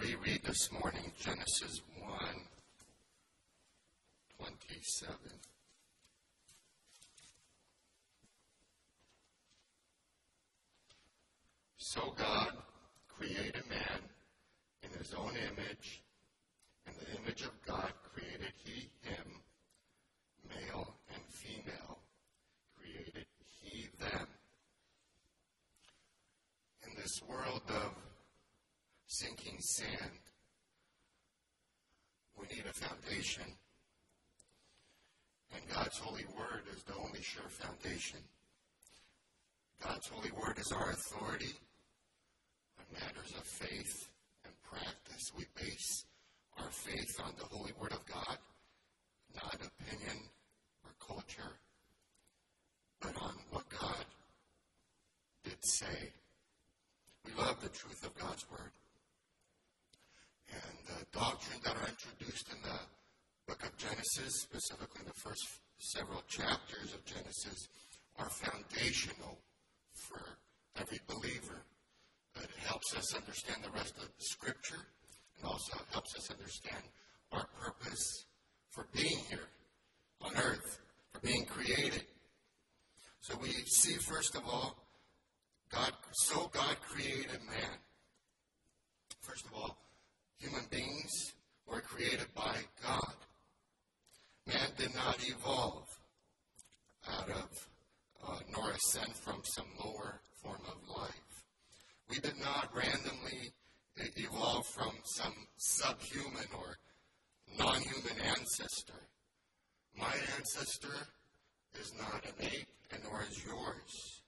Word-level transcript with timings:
reread 0.00 0.42
this 0.44 0.72
morning 0.72 1.12
Genesis 1.18 1.82
1 2.00 2.10
27. 4.38 5.14
So 11.76 12.14
God 12.16 12.52
created 13.08 13.62
man 13.68 14.00
in 14.82 14.98
his 14.98 15.12
own 15.12 15.32
image. 15.36 16.02
In 16.86 16.92
the 16.94 17.20
image 17.20 17.42
of 17.42 17.50
God 17.66 17.92
created 18.14 18.52
he 18.64 18.88
him. 19.02 19.26
Male 20.48 20.94
and 21.12 21.22
female 21.28 21.98
created 22.78 23.26
he 23.60 23.88
them. 24.00 24.26
In 26.86 26.96
this 26.96 27.20
world 27.28 27.62
of 27.68 28.09
sinking 29.10 29.58
sand, 29.58 30.22
we 32.38 32.46
need 32.54 32.64
a 32.64 32.72
foundation. 32.72 33.44
And 35.52 35.62
God's 35.74 35.98
holy 35.98 36.24
word 36.38 36.62
is 36.72 36.84
the 36.84 36.94
only 36.94 37.20
sure 37.20 37.48
foundation. 37.48 38.20
God's 39.82 40.06
holy 40.06 40.30
word 40.30 40.58
is 40.58 40.70
our 40.70 40.90
authority 40.90 41.54
on 42.78 42.84
matters 43.00 43.32
of 43.36 43.42
faith 43.42 44.08
and 44.44 44.54
practice. 44.62 45.32
We 45.36 45.44
base 45.56 46.04
our 46.58 46.70
faith 46.70 47.20
on 47.24 47.32
the 47.36 47.46
holy 47.46 47.72
word 47.80 47.92
of 47.92 48.06
God, 48.06 48.38
not 49.34 49.54
opinion 49.54 50.18
or 50.84 50.92
culture, 51.04 51.58
but 53.00 53.20
on 53.20 53.34
what 53.50 53.68
God 53.70 54.04
did 55.42 55.58
say. 55.64 56.12
We 57.26 57.32
love 57.42 57.60
the 57.60 57.70
truth 57.70 58.06
of 58.06 58.16
God's 58.16 58.48
word. 58.52 58.70
And 60.52 60.78
the 60.86 61.18
doctrines 61.18 61.62
that 61.62 61.76
are 61.76 61.88
introduced 62.10 62.48
in 62.52 62.62
the 62.62 62.78
book 63.46 63.62
of 63.64 63.76
Genesis, 63.76 64.42
specifically 64.42 65.02
the 65.06 65.20
first 65.20 65.42
several 65.78 66.22
chapters 66.28 66.94
of 66.94 67.04
Genesis, 67.04 67.68
are 68.18 68.28
foundational 68.28 69.38
for 69.94 70.20
every 70.78 70.98
believer. 71.06 71.62
Uh, 72.36 72.42
it 72.42 72.50
helps 72.66 72.96
us 72.96 73.14
understand 73.14 73.62
the 73.62 73.70
rest 73.70 73.96
of 73.96 74.04
the 74.04 74.24
scripture 74.24 74.86
and 75.36 75.46
also 75.46 75.76
helps 75.90 76.14
us 76.16 76.30
understand 76.30 76.82
our 77.32 77.46
purpose 77.60 78.24
for 78.70 78.86
being 78.92 79.18
here 79.28 79.48
on 80.20 80.36
earth, 80.36 80.80
for 81.12 81.20
being 81.20 81.44
created. 81.44 82.04
So 83.20 83.36
we 83.40 83.48
see, 83.48 83.94
first 83.94 84.34
of 84.34 84.42
all, 84.46 84.76
God, 85.72 85.92
so 86.12 86.50
God 86.52 86.76
created 86.80 87.40
man. 87.46 87.78
First 89.20 89.46
of 89.46 89.54
all, 89.54 89.76
human 90.38 90.64
beings 90.70 91.32
were 91.70 91.80
created 91.80 92.26
by 92.34 92.56
God. 92.82 93.14
Man 94.46 94.68
did 94.76 94.94
not 94.94 95.16
evolve 95.28 95.86
out 97.08 97.30
of, 97.30 97.68
uh, 98.26 98.38
nor 98.52 98.70
ascend 98.70 99.14
from 99.14 99.40
some 99.44 99.66
lower 99.84 100.20
form 100.42 100.60
of 100.66 100.96
life. 100.96 101.44
We 102.08 102.18
did 102.18 102.38
not 102.40 102.74
randomly 102.74 103.52
evolve 104.16 104.66
from 104.66 104.92
some 105.04 105.34
subhuman 105.56 106.46
or 106.56 106.76
non 107.58 107.80
human 107.80 108.18
ancestor. 108.20 109.08
My 109.96 110.14
ancestor 110.36 110.96
is 111.78 111.92
not 111.98 112.24
an 112.24 112.46
ape, 112.46 112.68
and 112.92 113.02
nor 113.04 113.22
is 113.22 113.44
yours. 113.44 114.22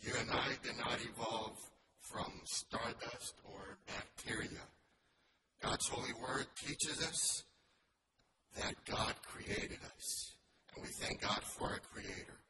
You 0.00 0.12
and 0.20 0.30
I 0.30 0.48
did 0.62 0.78
not 0.78 0.98
evolve 1.02 1.58
from 2.00 2.32
stardust 2.44 3.34
or 3.44 3.78
bacteria. 3.86 4.62
God's 5.62 5.88
holy 5.88 6.12
word 6.20 6.46
teaches 6.56 7.02
us 7.06 7.44
that 8.56 8.74
God 8.84 9.14
created 9.22 9.78
us, 9.96 10.32
and 10.74 10.84
we 10.84 10.90
thank 10.90 11.20
God 11.20 11.42
for 11.42 11.68
our 11.68 11.80
creator. 11.92 12.40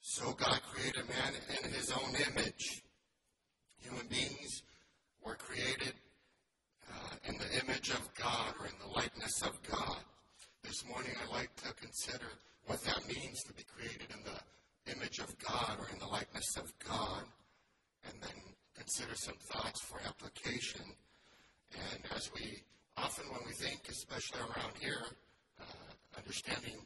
So 0.00 0.32
God 0.32 0.60
created 0.72 1.08
man 1.08 1.32
in 1.64 1.70
his 1.70 1.90
own 1.92 2.14
image. 2.30 2.82
Human 3.78 4.06
beings 4.08 4.62
were 5.24 5.36
created 5.36 5.94
uh, 6.90 7.14
in 7.28 7.38
the 7.38 7.64
image 7.64 7.90
of 7.90 8.08
God 8.14 8.54
or 8.60 8.66
in 8.66 8.74
the 8.80 8.94
likeness 8.94 9.42
of 9.42 9.62
God. 9.70 9.98
This 10.62 10.84
morning 10.88 11.12
I'd 11.22 11.32
like 11.32 11.54
to 11.56 11.72
consider 11.74 12.26
what 12.66 12.82
that 12.84 13.06
means 13.08 13.42
to 13.44 13.52
be 13.52 13.64
created 13.76 14.08
in 14.10 14.22
the 14.24 14.92
image 14.92 15.18
of 15.18 15.36
God 15.38 15.76
or 15.78 15.88
in 15.92 15.98
the 15.98 16.06
likeness 16.06 16.56
of 16.56 16.72
God, 16.86 17.22
and 18.04 18.14
then 18.20 18.42
consider 18.76 19.14
some 19.14 19.36
thoughts 19.52 19.80
for 19.80 20.00
application. 20.06 20.82
And 21.74 22.00
as 22.16 22.30
we 22.34 22.62
often, 22.96 23.24
when 23.30 23.40
we 23.46 23.52
think, 23.52 23.88
especially 23.88 24.40
around 24.40 24.72
here, 24.80 25.02
uh, 25.60 25.64
understanding 26.18 26.76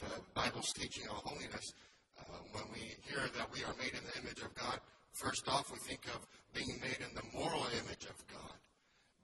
the 0.00 0.10
Bible's 0.34 0.72
teaching 0.72 1.08
on 1.08 1.16
holiness, 1.24 1.72
uh, 2.18 2.22
when 2.52 2.64
we 2.72 2.80
hear 3.08 3.22
that 3.36 3.52
we 3.52 3.62
are 3.64 3.74
made 3.78 3.92
in 3.92 4.04
the 4.04 4.20
image 4.20 4.42
of 4.42 4.54
God, 4.54 4.80
first 5.12 5.48
off, 5.48 5.70
we 5.72 5.78
think 5.78 6.06
of 6.14 6.26
being 6.52 6.78
made 6.80 6.98
in 7.00 7.14
the 7.14 7.22
moral 7.32 7.66
image 7.84 8.04
of 8.04 8.16
God. 8.32 8.56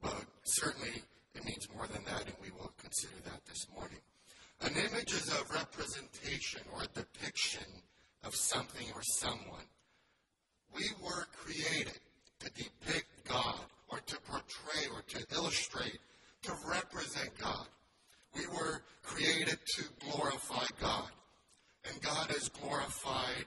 But 0.02 0.26
certainly, 0.44 1.02
it 1.34 1.44
means 1.44 1.66
more 1.74 1.86
than 1.86 2.04
that, 2.04 2.24
and 2.26 2.36
we 2.42 2.50
will 2.50 2.72
consider 2.78 3.16
that 3.24 3.44
this 3.46 3.66
morning. 3.74 4.00
An 4.60 4.74
image 4.76 5.12
is 5.12 5.28
a 5.28 5.54
representation 5.54 6.60
or 6.72 6.82
a 6.84 6.88
depiction 6.88 7.66
of 8.24 8.34
something 8.34 8.86
or 8.94 9.02
someone. 9.02 9.66
We 10.74 10.84
were 11.02 11.26
created 11.36 11.98
to 12.40 12.50
depict 12.50 13.28
God 13.28 13.60
or 13.92 13.98
to 14.06 14.16
portray 14.22 14.88
or 14.94 15.02
to 15.02 15.24
illustrate, 15.34 15.98
to 16.42 16.52
represent 16.66 17.30
God. 17.38 17.66
We 18.34 18.46
were 18.46 18.82
created 19.02 19.58
to 19.76 19.84
glorify 20.00 20.64
God. 20.80 21.10
And 21.84 22.00
God 22.00 22.34
is 22.34 22.48
glorified 22.48 23.44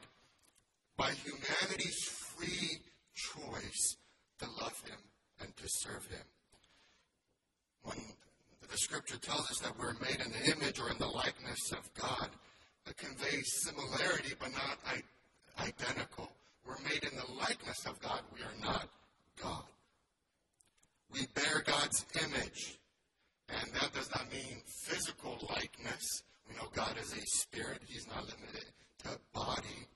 by 0.97 1.11
humanity's 1.11 2.03
free 2.03 2.79
choice 3.15 3.95
to 4.39 4.45
love 4.61 4.79
Him 4.85 4.99
and 5.41 5.55
to 5.57 5.63
serve 5.67 6.05
Him. 6.05 6.25
When 7.83 7.97
the 8.69 8.77
scripture 8.77 9.17
tells 9.17 9.49
us 9.49 9.59
that 9.59 9.79
we're 9.79 9.93
made 9.93 10.21
in 10.23 10.31
the 10.31 10.51
image 10.55 10.79
or 10.79 10.91
in 10.91 10.97
the 10.99 11.07
likeness 11.07 11.71
of 11.71 11.89
God, 11.93 12.29
it 12.87 12.97
conveys 12.97 13.63
similarity 13.63 14.35
but 14.39 14.51
not 14.51 14.77
identical. 15.59 16.29
We're 16.67 16.83
made 16.83 17.03
in 17.03 17.17
the 17.17 17.33
likeness 17.39 17.85
of 17.87 17.99
God. 18.01 18.19
We 18.33 18.41
are 18.41 18.61
not 18.61 18.89
God. 19.41 19.63
We 21.13 21.27
bear 21.33 21.63
God's 21.65 22.05
image. 22.21 22.79
And 23.49 23.71
that 23.79 23.93
does 23.93 24.09
not 24.15 24.31
mean 24.31 24.61
physical 24.83 25.37
likeness. 25.49 26.23
We 26.49 26.55
know 26.55 26.67
God 26.73 26.97
is 26.99 27.13
a 27.13 27.21
spirit. 27.25 27.81
He's 27.85 28.07
not 28.07 28.23
limited 28.23 28.65
to 29.03 29.19
body. 29.33 29.87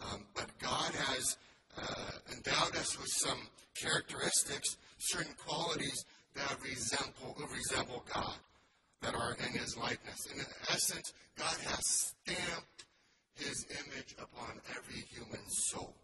Um, 0.00 0.24
but 0.34 0.46
God 0.58 0.94
has 0.94 1.36
uh, 1.76 2.10
endowed 2.32 2.76
us 2.76 2.98
with 2.98 3.08
some 3.10 3.38
characteristics, 3.80 4.76
certain 4.98 5.34
qualities 5.46 6.04
that 6.34 6.56
resemble, 6.62 7.36
resemble 7.52 8.04
God, 8.12 8.36
that 9.02 9.14
are 9.14 9.36
in 9.46 9.58
his 9.58 9.76
likeness. 9.76 10.26
And 10.30 10.40
In 10.40 10.46
essence, 10.68 11.12
God 11.36 11.56
has 11.66 11.80
stamped 11.86 12.84
his 13.34 13.66
image 13.70 14.14
upon 14.18 14.60
every 14.76 15.00
human 15.10 15.48
soul. 15.48 15.94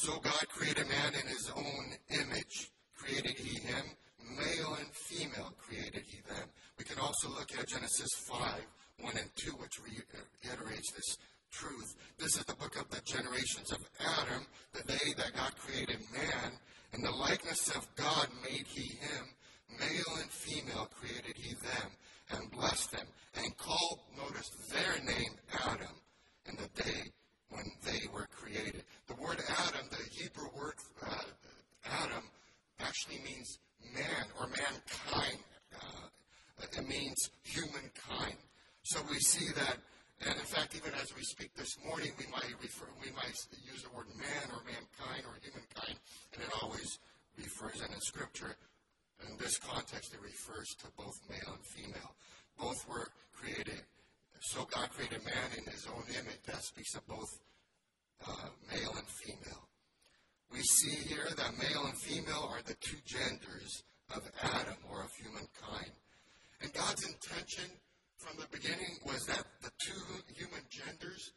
So 0.00 0.12
God 0.20 0.46
created 0.48 0.86
man 0.86 1.12
in 1.20 1.26
his 1.26 1.50
own 1.56 1.84
image. 2.10 2.70
Created 2.96 3.36
he 3.36 3.58
him, 3.58 3.84
male 4.36 4.76
and 4.78 4.86
female 4.92 5.52
created 5.58 6.04
he 6.06 6.20
them. 6.22 6.48
We 6.78 6.84
can 6.84 7.00
also 7.00 7.28
look 7.30 7.50
at 7.58 7.66
Genesis 7.66 8.08
5, 8.30 8.40
1 9.00 9.12
and 9.18 9.30
2, 9.34 9.50
which 9.52 9.80
reiterates 9.82 10.92
this 10.92 11.18
truth. 11.50 11.96
This 12.16 12.36
is 12.36 12.44
the 12.44 12.54
book 12.54 12.76
of 12.80 12.88
the 12.90 13.00
generations 13.04 13.72
of 13.72 13.78
Adam, 13.98 14.46
the 14.72 14.84
day 14.84 15.14
that 15.16 15.34
God 15.34 15.56
created 15.58 15.98
man. 16.12 16.52
In 16.92 17.02
the 17.02 17.10
likeness 17.10 17.74
of 17.74 17.88
God 17.96 18.28
made 18.48 18.66
he 18.68 18.94
him, 18.98 19.24
male 19.80 20.14
and 20.22 20.30
female 20.30 20.88
created 20.94 21.34
he 21.34 21.54
them, 21.54 21.90
and 22.30 22.50
blessed 22.52 22.92
them, 22.92 23.06
and 23.34 23.56
called, 23.56 23.98
notice, 24.16 24.48
their 24.70 25.02
name 25.04 25.34
Adam 25.66 25.96
in 26.46 26.54
the 26.54 26.82
day 26.84 27.10
when 27.50 27.64
they 27.84 28.06
were 28.12 28.28
created. 28.30 28.84
The 29.08 29.14
word 29.14 29.40
Adam, 29.48 29.88
the 29.90 30.04
Hebrew 30.10 30.48
word 30.56 30.74
uh, 31.02 31.22
Adam, 32.02 32.24
actually 32.80 33.18
means 33.24 33.58
man 33.94 34.26
or 34.38 34.46
mankind. 34.46 35.38
Uh, 35.74 36.06
it 36.62 36.88
means 36.88 37.30
humankind. 37.42 38.36
So 38.82 39.00
we 39.10 39.18
see 39.18 39.52
that 39.56 39.78
and 40.20 40.34
in 40.34 40.46
fact, 40.50 40.74
even 40.74 40.90
as 40.98 41.14
we 41.14 41.22
speak 41.22 41.54
this 41.54 41.78
morning, 41.86 42.10
we 42.18 42.26
might 42.26 42.50
refer, 42.60 42.86
we 42.98 43.10
might 43.14 43.38
use 43.62 43.82
the 43.86 43.94
word 43.94 44.10
man 44.18 44.50
or 44.50 44.66
mankind 44.66 45.22
or 45.22 45.38
humankind, 45.38 45.94
and 46.34 46.42
it 46.42 46.50
always 46.60 46.98
refers, 47.38 47.80
and 47.80 47.94
in 47.94 48.00
Scripture, 48.00 48.56
in 49.22 49.38
this 49.38 49.58
context, 49.58 50.14
it 50.14 50.20
refers 50.20 50.74
to 50.82 50.86
both 50.96 51.14
male 51.30 51.54
and 51.54 51.64
female. 51.64 52.14
Both 52.58 52.88
were 52.88 53.06
created. 53.32 53.82
So 54.40 54.66
God 54.66 54.90
created 54.90 55.24
man 55.24 55.54
in 55.56 55.70
His 55.70 55.86
own 55.86 56.02
image. 56.10 56.42
That 56.46 56.64
speaks 56.64 56.94
of 56.96 57.06
both 57.06 57.30
male 58.70 58.94
and 58.96 59.08
female. 59.08 59.68
We 60.52 60.60
see 60.62 60.96
here 61.08 61.26
that 61.28 61.36
that 61.36 61.58
male 61.58 61.86
and 61.86 61.96
female 61.96 62.50
are 62.52 62.62
the 62.64 62.76
two 62.80 62.96
genders 63.04 63.84
of 64.14 64.22
Adam 64.42 64.76
or 64.90 65.02
of 65.04 65.10
humankind. 65.12 65.92
And 66.60 66.72
God's 66.72 67.04
intention 67.04 67.70
from 68.16 68.36
the 68.38 68.46
beginning 68.50 68.98
was 69.06 69.24
that 69.26 69.44
the 69.62 69.70
two 69.84 70.02
human 70.34 70.62
genders, 70.70 71.32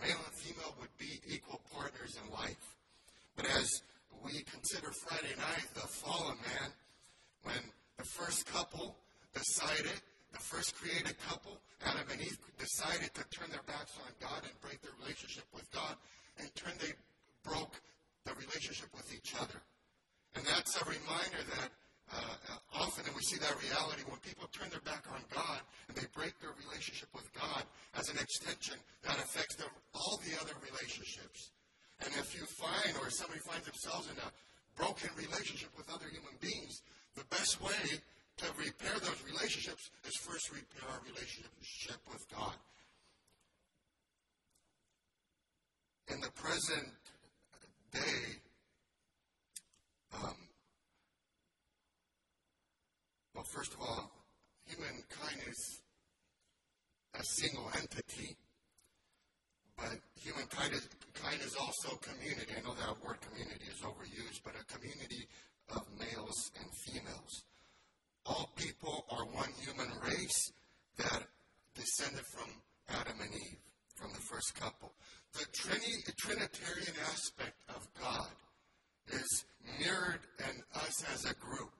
male 0.00 0.16
and 0.24 0.34
female, 0.34 0.74
would 0.80 0.96
be 0.98 1.20
equal 1.28 1.60
partners 1.72 2.16
in 2.22 2.32
life. 2.32 2.76
But 3.36 3.46
as 3.46 3.68
we 4.24 4.42
consider 4.44 4.90
Friday 5.06 5.34
night 5.36 5.66
the 5.74 5.80
fallen 5.80 6.38
man, 6.38 6.70
when 7.42 7.62
the 7.98 8.04
first 8.04 8.46
couple 8.46 8.96
decided, 9.34 10.00
the 10.34 10.42
first 10.42 10.74
created 10.74 11.14
couple, 11.30 11.62
Adam 11.86 12.04
and 12.10 12.20
Eve, 12.20 12.38
decided 12.58 13.14
to 13.14 13.22
turn 13.30 13.46
their 13.54 13.62
backs 13.70 13.94
on 14.02 14.10
God 14.18 14.42
and 14.42 14.54
break 14.60 14.82
their 14.82 14.94
relationship 14.98 15.46
with 15.54 15.70
God, 15.70 15.94
in 16.42 16.50
turn 16.58 16.74
they 16.82 16.92
broke 17.46 17.78
the 18.26 18.34
relationship 18.34 18.90
with 18.90 19.06
each 19.14 19.32
other. 19.38 19.62
And 20.34 20.42
that's 20.44 20.74
a 20.74 20.84
reminder 20.84 21.42
that 21.54 21.70
uh, 22.10 22.82
often, 22.82 23.06
and 23.06 23.14
we 23.14 23.22
see 23.22 23.38
that 23.38 23.54
reality 23.62 24.02
when 24.10 24.18
people 24.20 24.50
turn 24.50 24.68
their 24.68 24.82
back 24.82 25.06
on 25.14 25.22
God 25.30 25.62
and 25.88 25.96
they 25.96 26.04
break 26.12 26.34
their 26.42 26.52
relationship 26.66 27.08
with 27.14 27.30
God 27.32 27.62
as 27.94 28.10
an 28.10 28.18
extension, 28.18 28.76
that 29.06 29.16
affects 29.22 29.54
their, 29.56 29.70
all 29.94 30.20
the 30.26 30.34
other 30.42 30.52
relationships. 30.60 31.54
And 32.02 32.10
if 32.18 32.34
you 32.34 32.44
find, 32.58 32.92
or 33.00 33.08
somebody 33.08 33.40
finds 33.40 33.64
themselves 33.70 34.10
in 34.10 34.18
a 34.18 34.28
broken 34.76 35.10
relationship 35.16 35.70
with 35.78 35.88
other 35.88 36.10
human 36.10 36.34
beings, 36.42 36.82
the 37.14 37.24
best 37.30 37.62
way 37.62 38.02
to 38.38 38.46
repair 38.58 38.98
those 38.98 39.22
relationships 39.26 39.90
is 40.06 40.16
first 40.16 40.50
repair 40.50 40.88
our 40.90 41.00
relationship 41.06 41.98
with 42.10 42.24
God. 42.34 42.54
In 46.08 46.20
the 46.20 46.30
present 46.32 46.92
day, 47.92 48.40
um, 50.22 50.34
well, 53.34 53.44
first 53.54 53.72
of 53.72 53.80
all, 53.80 54.10
humankind 54.66 55.40
is 55.48 55.80
a 57.18 57.24
single 57.24 57.70
entity, 57.76 58.36
but 59.76 59.98
humankind 60.20 60.72
is, 60.74 60.88
kind 61.14 61.40
is 61.40 61.54
also 61.56 61.96
community. 61.96 62.52
I 62.56 62.60
know 62.62 62.74
that 62.74 63.02
word 63.04 63.18
community 63.20 63.64
is 63.70 63.80
overused, 63.80 64.40
but 64.44 64.54
a 64.60 64.64
community 64.72 65.26
of 65.70 65.82
males 65.98 66.50
and 66.60 66.68
females. 66.84 67.44
All 68.26 68.50
people 68.56 69.04
are 69.10 69.24
one 69.26 69.50
human 69.60 69.90
race 70.02 70.52
that 70.96 71.22
descended 71.74 72.24
from 72.26 72.50
Adam 72.88 73.20
and 73.20 73.34
Eve, 73.34 73.58
from 73.96 74.12
the 74.12 74.20
first 74.20 74.54
couple. 74.54 74.92
The 75.34 75.44
Trini- 75.46 76.16
Trinitarian 76.16 76.94
aspect 77.12 77.58
of 77.68 77.86
God 78.00 78.30
is 79.12 79.44
mirrored 79.78 80.20
in 80.38 80.62
us 80.74 81.04
as 81.12 81.24
a 81.24 81.34
group. 81.34 81.72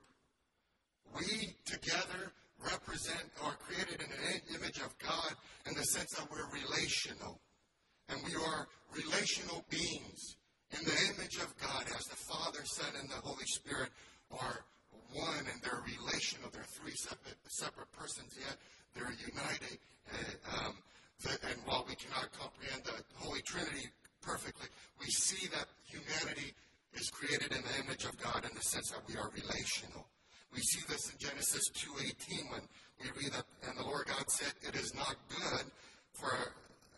We 1.17 1.55
together 1.65 2.33
represent 2.59 3.25
or 3.43 3.51
created 3.53 4.01
in 4.01 4.11
an 4.11 4.41
image 4.55 4.79
of 4.79 4.97
God 4.99 5.33
in 5.67 5.73
the 5.73 5.83
sense 5.83 6.11
that 6.11 6.29
we're 6.29 6.47
relational. 6.51 7.39
And 8.09 8.19
we 8.25 8.35
are 8.35 8.67
relational 8.93 9.65
beings 9.69 10.35
in 10.77 10.83
the 10.85 11.13
image 11.15 11.37
of 11.37 11.55
God 11.57 11.85
as 11.97 12.05
the 12.05 12.15
Father, 12.15 12.59
Son, 12.65 12.93
and 12.99 13.09
the 13.09 13.15
Holy 13.23 13.45
Spirit 13.45 13.89
are 14.31 14.65
one 15.13 15.45
and 15.51 15.61
they're 15.61 15.83
relational. 15.85 16.49
They're 16.51 16.67
three 16.81 16.95
separate, 16.95 17.37
separate 17.47 17.91
persons, 17.93 18.35
they're 19.05 19.29
united. 19.29 19.77
Uh, 20.09 20.57
um, 20.57 20.73
and 21.49 21.57
while 21.65 21.85
we 21.87 21.95
cannot 21.95 22.29
comprehend 22.33 22.83
the 22.83 22.97
Holy 23.17 23.41
Trinity 23.41 23.89
perfectly, 24.21 24.67
we 24.99 25.07
see 25.07 25.47
that 25.47 25.65
humanity 25.85 26.53
is 26.93 27.09
created 27.09 27.51
in 27.51 27.61
the 27.61 27.75
image 27.85 28.05
of 28.05 28.17
God 28.21 28.45
in 28.45 28.53
the 28.55 28.61
sense 28.61 28.89
that 28.91 29.01
we 29.07 29.15
are 29.15 29.29
relational. 29.33 30.07
We 30.53 30.61
see 30.61 30.81
this 30.87 31.11
in 31.11 31.17
Genesis 31.17 31.69
2:18 31.73 32.49
when 32.51 32.61
we 33.01 33.09
read 33.21 33.33
that, 33.33 33.45
and 33.67 33.77
the 33.77 33.83
Lord 33.83 34.07
God 34.07 34.29
said, 34.29 34.53
"It 34.61 34.75
is 34.75 34.93
not 34.93 35.15
good 35.29 35.71
for 36.13 36.31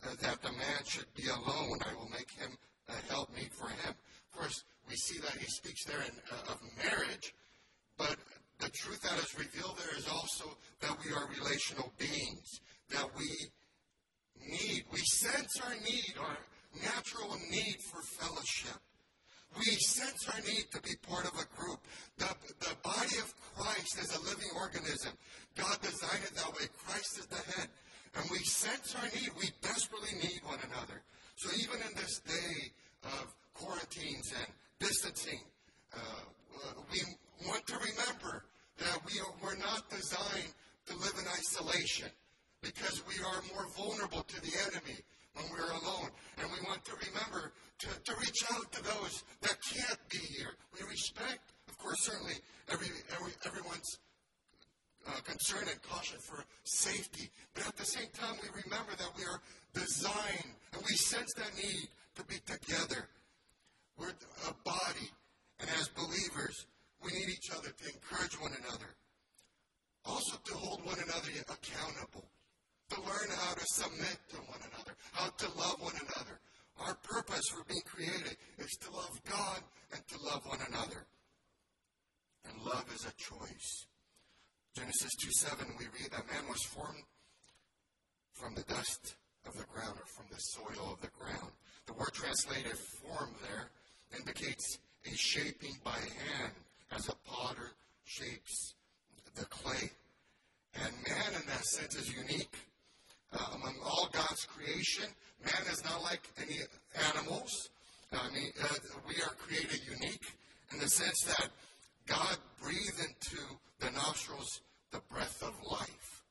uh, 0.04 0.16
that 0.22 0.42
the 0.42 0.52
man 0.52 0.84
should 0.86 1.12
be 1.16 1.28
alone. 1.28 1.80
I 1.82 1.94
will 1.96 2.10
make 2.10 2.32
him 2.32 2.58
uh, 2.88 2.94
help 3.10 3.34
meet 3.34 3.54
for 3.54 3.70
him." 3.70 3.96
Of 4.32 4.32
course, 4.32 4.64
we 4.88 4.96
see 4.96 5.20
that 5.20 5.36
He 5.38 5.48
speaks 5.48 5.84
there 5.86 6.02
in, 6.02 6.14
uh, 6.32 6.52
of 6.52 6.60
marriage, 6.78 7.34
but 7.98 8.18
the 8.60 8.70
truth 8.70 9.02
that 9.02 9.18
is 9.20 9.38
revealed 9.38 9.78
there 9.78 9.98
is 9.98 10.08
also 10.08 10.46
that 10.82 10.96
we 11.06 11.12
are 11.12 11.28
relational 11.40 11.92
beings, 11.98 12.62
that 12.90 13.08
we 13.18 13.30
need, 14.50 14.84
we 14.92 15.00
sense 15.00 15.60
our 15.64 15.76
need, 15.84 16.14
our 16.20 16.38
natural 16.84 17.38
need 17.50 17.78
for 17.92 18.02
fellowship. 18.02 18.78
We 19.58 19.72
sense 19.78 20.28
our 20.34 20.42
need 20.42 20.66
to 20.72 20.82
be 20.82 20.96
part 21.08 21.26
of 21.26 21.34
a 21.34 21.46
group. 21.56 21.80
The, 22.18 22.30
the 22.60 22.76
body 22.84 23.18
of 23.18 23.34
Christ 23.56 23.98
is 24.00 24.16
a 24.16 24.22
living 24.22 24.50
organism. 24.56 25.14
God 25.56 25.78
designed 25.82 26.24
it 26.24 26.36
that 26.36 26.54
way. 26.54 26.68
Christ 26.86 27.20
is 27.20 27.26
the 27.26 27.42
head. 27.58 27.68
And 28.16 28.30
we 28.30 28.38
sense 28.40 28.96
our 28.96 29.06
need. 29.16 29.30
We 29.40 29.50
desperately 29.62 30.18
need 30.22 30.42
one 30.44 30.60
another. 30.66 31.02
So 31.38 31.50
even 31.58 31.82
in 31.88 31.94
this 31.96 32.20
day 32.20 32.72
of 33.04 33.34
quarantines 33.54 34.34
and 34.38 34.48
distancing, 34.80 35.40
uh, 35.94 36.00
we 36.92 37.02
want 37.48 37.66
to 37.68 37.76
remember 37.76 38.44
that 38.80 39.00
we 39.06 39.20
are, 39.20 39.34
we're 39.42 39.58
not 39.58 39.90
designed 39.90 40.54
to 40.88 40.96
live 40.98 41.14
in 41.20 41.28
isolation 41.28 42.10
because 42.62 43.04
we 43.08 43.16
are 43.24 43.42
more 43.54 43.68
vulnerable 43.78 44.24
to 44.24 44.42
the 44.42 44.52
enemy 44.68 44.98
when 45.34 45.46
we're 45.52 45.72
alone. 45.72 46.10
And 46.38 46.50
we 46.52 46.58
want 46.68 46.84
to 46.86 46.94
remember 47.10 47.54
to, 47.80 47.88
to 47.88 48.14
reach 48.38 48.52
out 48.52 48.72
to 48.72 48.84
those 48.84 49.24
that 49.42 49.56
can't 49.62 50.00
be 50.10 50.18
here. 50.18 50.54
We 50.74 50.88
respect, 50.88 51.54
of 51.70 51.78
course, 51.78 51.98
certainly 52.02 52.36
every, 52.72 52.88
every 53.14 53.32
everyone's 53.46 54.00
uh, 55.08 55.20
concern 55.24 55.68
and 55.70 55.82
caution 55.84 56.20
for 56.20 56.44
safety. 56.64 57.30
But 57.54 57.68
at 57.68 57.78
the 57.78 57.86
same 57.86 58.10
time, 58.14 58.36
we 58.42 58.50
remember 58.64 58.92
that 58.98 59.12
we 59.18 59.24
are 59.24 59.42
designed 59.74 60.54
and 60.74 60.82
we 60.84 60.96
sense 60.96 61.34
that 61.38 61.56
need 61.56 61.88
to 62.16 62.26
be 62.26 62.36
together. 62.46 63.08
We're 63.98 64.14
a 64.48 64.54
body. 64.64 65.10
And 65.60 65.70
as 65.80 65.88
believers, 65.90 66.66
we 67.04 67.12
need 67.14 67.30
each 67.30 67.50
other 67.56 67.70
to 67.70 67.86
encourage 67.86 68.40
one 68.40 68.52
another. 68.60 68.94
Also 70.06 70.38
to 70.44 70.54
hold 70.54 70.86
one 70.86 71.00
another 71.00 71.30
accountable 71.50 72.26
to 72.90 73.02
learn 73.02 73.30
how 73.32 73.54
to 73.54 73.66
submit 73.66 74.18
to 74.30 74.38
one 74.38 74.60
another, 74.72 74.96
how 75.14 75.30
to 75.30 75.48
love 75.58 75.82
one 75.82 75.96
another. 75.96 76.40
Our 76.86 76.96
purpose 76.96 77.48
for 77.50 77.64
being 77.66 77.82
created 77.86 78.38
is 78.60 78.72
to 78.82 78.92
love 78.92 79.20
God 79.30 79.62
and 79.92 80.02
to 80.08 80.18
love 80.24 80.46
one 80.46 80.60
another. 80.68 81.06
And 82.46 82.62
love 82.78 82.94
is 82.94 83.06
a 83.06 83.14
choice. 83.18 83.88
Genesis 84.76 85.16
2 85.16 85.32
7, 85.32 85.66
we 85.80 85.86
read 86.00 86.12
that 86.12 86.28
man 86.28 86.48
was 86.48 86.62
formed 86.62 87.04
from 88.34 88.54
the 88.54 88.62
dust 88.64 89.16
of 89.48 89.58
the 89.58 89.66
ground 89.66 89.98
or 89.98 90.06
from 90.06 90.26
the 90.30 90.38
soil 90.38 90.94
of 90.94 91.02
the 91.02 91.10
ground. 91.18 91.52
The 91.88 91.94
word 91.94 92.14
translated 92.14 92.78
form 92.78 93.34
there 93.42 93.72
indicates 94.20 94.78
a 95.12 95.16
shaping 95.16 95.74
by 95.84 95.98
hand 95.98 96.54
as 96.92 97.10
a 97.10 97.16
potter 97.26 97.72
shapes 98.06 98.76
the 99.36 99.46
clay. 99.46 99.90
And 100.76 100.94
man, 101.08 101.42
in 101.42 101.48
that 101.48 101.66
sense, 101.66 101.96
is 101.96 102.14
unique 102.14 102.58
uh, 103.34 103.56
among 103.56 103.74
all 103.84 104.10
God's 104.12 104.46
creation. 104.46 105.06
Man 105.44 105.74
is 105.74 105.84
not 105.84 106.04
like 106.04 106.22
any 106.40 106.60
animals. 107.16 107.70
I 108.14 108.30
mean, 108.34 108.52
uh, 108.62 108.68
we 109.08 109.16
are 109.16 109.34
created 109.40 109.82
unique 109.90 110.26
in 110.74 110.80
the 110.80 110.90
sense 110.90 111.24
that 111.24 111.50
God 112.08 112.38
breathed 112.62 113.00
into 113.00 113.44
the 113.80 113.92
nostrils 113.92 114.62
the 114.92 115.02
breath 115.12 115.44
of 115.44 115.54
life, 115.70 116.24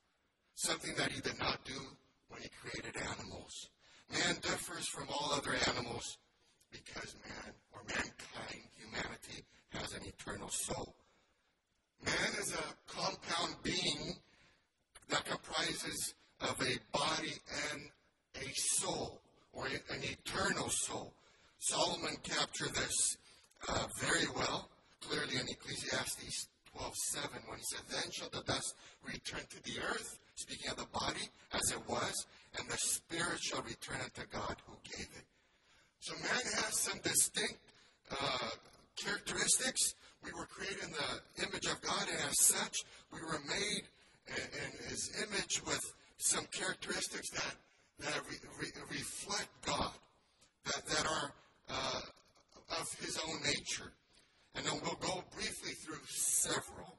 something 0.54 0.94
that 0.96 1.12
He 1.12 1.20
did 1.20 1.38
not 1.38 1.64
do 1.64 1.78
when 2.28 2.42
He 2.42 2.48
created 2.60 2.96
animals. 2.96 3.68
Man 4.10 4.36
differs 4.40 4.88
from 4.88 5.06
all 5.10 5.32
other 5.34 5.54
animals 5.68 6.18
because 6.70 7.14
man, 7.28 7.52
or 7.72 7.82
mankind, 7.88 8.62
humanity, 8.78 9.44
has 9.70 9.92
an 9.92 10.02
eternal 10.06 10.48
soul. 10.48 10.94
Man 12.04 12.32
is 12.40 12.54
a 12.54 12.92
compound 12.92 13.56
being 13.62 14.14
that 15.08 15.24
comprises 15.24 16.14
of 16.40 16.60
a 16.60 16.96
body 16.96 17.34
and 17.72 17.82
a 18.36 18.50
soul, 18.54 19.20
or 19.52 19.66
an 19.66 20.02
eternal 20.02 20.68
soul. 20.68 21.14
Solomon 21.58 22.16
captured 22.22 22.74
this 22.74 23.16
uh, 23.68 23.86
very 24.00 24.26
well, 24.34 24.68
clearly 25.00 25.36
in 25.36 25.48
Ecclesiastes 25.48 26.48
12:7, 26.76 27.48
when 27.48 27.58
he 27.58 27.64
said, 27.64 27.80
Then 27.88 28.10
shall 28.12 28.28
the 28.28 28.42
dust 28.42 28.74
return 29.04 29.44
to 29.50 29.62
the 29.64 29.80
earth, 29.80 30.18
speaking 30.34 30.70
of 30.70 30.76
the 30.76 30.86
body, 30.92 31.28
as 31.52 31.70
it 31.70 31.88
was, 31.88 32.26
and 32.58 32.68
the 32.68 32.76
spirit 32.76 33.40
shall 33.40 33.62
return 33.62 34.00
unto 34.00 34.26
God 34.30 34.56
who 34.66 34.76
gave 34.84 35.06
it. 35.06 35.24
So 36.00 36.14
man 36.16 36.44
has 36.62 36.80
some 36.80 36.98
distinct 37.02 37.58
uh, 38.10 38.50
characteristics. 38.96 39.94
We 40.22 40.32
were 40.32 40.46
created 40.46 40.84
in 40.84 40.92
the 40.92 41.44
image 41.46 41.66
of 41.66 41.80
God, 41.82 42.06
and 42.08 42.20
as 42.28 42.44
such, 42.44 42.76
we 43.12 43.20
were 43.20 43.40
made 43.48 43.84
in, 44.28 44.88
his 44.88 45.22
image 45.22 45.62
with 45.66 45.80
some 46.18 46.46
characteristics 46.52 47.30
that, 47.30 47.54
that 48.00 48.20
re, 48.28 48.36
re, 48.60 48.68
reflect 48.90 49.48
God, 49.64 49.92
that, 50.64 50.86
that 50.86 51.06
are 51.06 51.32
uh, 51.68 52.00
of 52.80 52.86
His 53.00 53.18
own 53.26 53.42
nature. 53.44 53.92
And 54.56 54.64
then 54.64 54.74
we'll 54.82 54.94
go 55.00 55.22
briefly 55.34 55.72
through 55.84 56.00
several. 56.08 56.96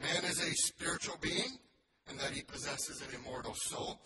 Man 0.00 0.24
is 0.24 0.40
a 0.40 0.54
spiritual 0.54 1.16
being, 1.20 1.58
and 2.08 2.18
that 2.18 2.30
he 2.30 2.42
possesses 2.42 3.02
an 3.02 3.20
immortal 3.20 3.54
soul. 3.54 4.00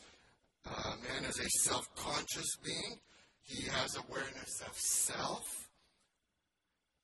Uh, 0.66 0.95
man 1.02 1.28
is 1.28 1.38
a 1.40 1.49
self 1.61 1.95
conscious 1.97 2.57
being, 2.64 2.99
he 3.42 3.69
has 3.69 3.97
awareness 3.97 4.62
of 4.66 4.76
self. 4.76 5.69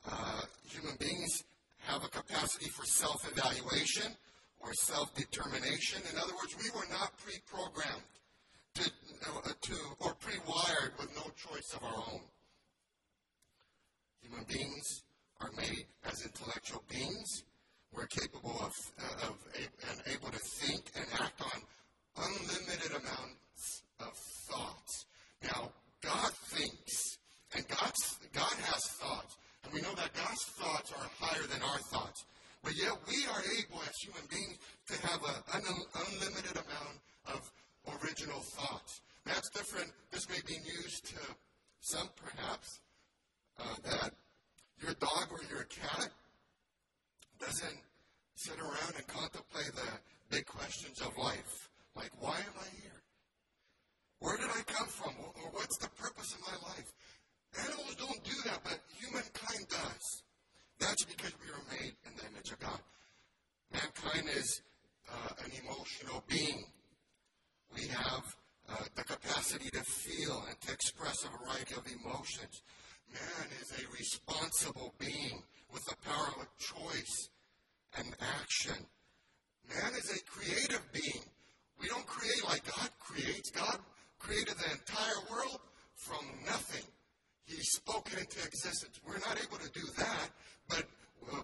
Uh, 0.08 0.40
human 0.64 0.96
beings 0.98 1.42
have 1.78 2.04
a 2.04 2.08
capacity 2.08 2.68
for 2.70 2.84
self 2.86 3.30
evaluation 3.30 4.12
or 4.60 4.72
self 4.74 5.14
determination. 5.14 6.00
In 6.10 6.18
other 6.18 6.34
words, 6.34 6.56
we 6.62 6.70
were 6.70 6.86
not 6.90 7.16
pre 7.18 7.34
programmed 7.46 8.02
to, 8.74 8.90
uh, 9.26 9.52
to, 9.62 9.74
or 10.00 10.14
pre 10.14 10.34
wired 10.46 10.92
with 10.98 11.14
no 11.16 11.30
choice 11.36 11.74
of 11.74 11.82
our 11.82 11.96
own. 11.96 12.20
Human 14.38 14.56
beings 14.56 15.02
are 15.40 15.50
made 15.56 15.86
as 16.04 16.24
intellectual 16.24 16.84
beings. 16.88 17.42
We're 17.92 18.06
capable 18.06 18.54
of, 18.60 18.72
uh, 19.00 19.26
of 19.28 19.36
and 19.56 20.02
able 20.14 20.30
to 20.30 20.38
think 20.38 20.84
and 20.94 21.06
act 21.20 21.40
on 21.40 21.60
unlimited 22.16 22.90
amounts 22.92 23.82
of 23.98 24.12
thoughts. 24.48 25.06
Now, 25.42 25.72
God 26.02 26.32
thinks, 26.54 27.18
and 27.56 27.66
God's, 27.66 28.18
God 28.32 28.54
has 28.62 28.84
thoughts, 29.00 29.36
and 29.64 29.72
we 29.72 29.80
know 29.80 29.94
that 29.94 30.14
God's 30.14 30.44
thoughts 30.54 30.92
are 30.92 31.10
higher 31.18 31.46
than 31.46 31.62
our 31.62 31.78
thoughts. 31.90 32.24
But 32.62 32.76
yet 32.76 32.94
we 33.08 33.26
are 33.26 33.42
able 33.58 33.82
as 33.82 33.96
human 34.02 34.26
beings 34.30 34.58
to 34.88 35.06
have 35.06 35.20
a, 35.24 35.56
an 35.56 35.64
unlimited 35.94 36.52
amount 36.52 36.98
of 37.26 37.50
original 38.02 38.40
thoughts. 38.54 39.00
That's 39.24 39.48
different. 39.50 39.90
This 40.12 40.28
may 40.28 40.40
be 40.46 40.58
news 40.60 41.00
to 41.00 41.16
some, 41.80 42.08
perhaps, 42.16 42.80
uh, 43.58 43.74
that 43.84 44.12
your 44.82 44.94
dog 44.94 45.26
or 45.30 45.40
your 45.50 45.64
cat 45.64 46.10
doesn't 47.40 47.78
sit 48.34 48.58
around 48.58 48.94
and 48.96 49.06
contemplate 49.06 49.74
the 49.74 49.90
big 50.30 50.46
questions 50.46 51.00
of 51.00 51.16
life. 51.18 51.68
Like, 51.96 52.10
why 52.20 52.36
am 52.38 52.54
I 52.60 52.68
here? 52.82 53.02
Where 54.20 54.36
did 54.36 54.50
I 54.50 54.62
come 54.66 54.88
from? 54.88 55.14
Or 55.18 55.50
what's 55.52 55.78
the 55.78 55.88
purpose 55.90 56.34
of 56.34 56.40
my 56.40 56.68
life? 56.68 56.92
Animals 57.64 57.94
don't 57.96 58.24
do 58.24 58.36
that, 58.46 58.60
but 58.62 58.78
humankind 58.98 59.68
does. 59.68 60.22
That's 60.78 61.04
because 61.04 61.32
we 61.42 61.50
are 61.50 61.80
made 61.80 61.94
in 62.06 62.12
the 62.16 62.26
image 62.30 62.52
of 62.52 62.60
God. 62.60 62.78
Mankind 63.72 64.28
is 64.36 64.62
uh, 65.10 65.44
an 65.44 65.50
emotional 65.62 66.22
being. 66.28 66.64
We 67.74 67.88
have 67.88 68.36
uh, 68.70 68.76
the 68.94 69.04
capacity 69.04 69.70
to 69.70 69.82
feel 69.82 70.44
and 70.48 70.60
to 70.62 70.72
express 70.72 71.24
a 71.24 71.44
variety 71.44 71.74
of 71.74 71.84
emotions. 71.86 72.62
Man 73.12 73.48
is 73.60 73.72
a 73.72 73.92
responsible 73.96 74.94
being 74.98 75.42
with 75.72 75.84
the 75.86 75.96
power 76.04 76.32
of 76.40 76.48
choice 76.58 77.28
and 77.96 78.14
action. 78.40 78.86
Man 79.68 79.92
is 79.98 80.10
a 80.10 80.24
creative 80.24 80.82
being. 80.92 81.24
We 81.80 81.88
don't 81.88 82.06
create 82.06 82.44
like 82.44 82.64
God 82.66 82.90
creates. 82.98 83.50
God 83.50 83.78
created 84.18 84.54
the 84.58 84.70
entire 84.72 85.20
world 85.30 85.60
from 85.94 86.24
nothing. 86.46 86.84
He 87.44 87.60
spoke 87.62 88.12
it 88.12 88.18
into 88.18 88.44
existence. 88.44 89.00
We're 89.06 89.18
not 89.18 89.38
able 89.40 89.58
to 89.58 89.70
do 89.72 89.86
that, 89.96 90.28
but 90.68 90.84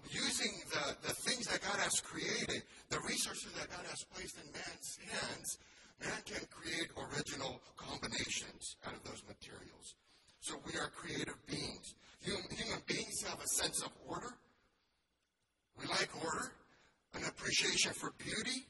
using 0.09 0.53
the, 0.71 1.07
the 1.07 1.13
things 1.13 1.47
that 1.47 1.61
God 1.61 1.79
has 1.79 1.99
created, 2.01 2.63
the 2.89 2.99
resources 3.07 3.51
that 3.53 3.69
God 3.69 3.85
has 3.89 4.03
placed 4.13 4.37
in 4.37 4.51
man's 4.51 4.97
hands, 5.09 5.57
man 6.01 6.21
can 6.25 6.45
create 6.49 6.89
original 6.97 7.61
combinations 7.77 8.75
out 8.85 8.93
of 8.93 9.03
those 9.03 9.23
materials. 9.27 9.95
So 10.45 10.53
we 10.63 10.77
are 10.77 10.89
creative 10.89 11.43
beings. 11.47 11.95
Human, 12.21 12.43
human 12.51 12.79
beings 12.85 13.23
have 13.23 13.39
a 13.41 13.47
sense 13.47 13.81
of 13.81 13.89
order. 14.07 14.29
We 15.81 15.87
like 15.87 16.09
order, 16.23 16.51
an 17.15 17.23
appreciation 17.23 17.93
for 17.93 18.11
beauty. 18.19 18.61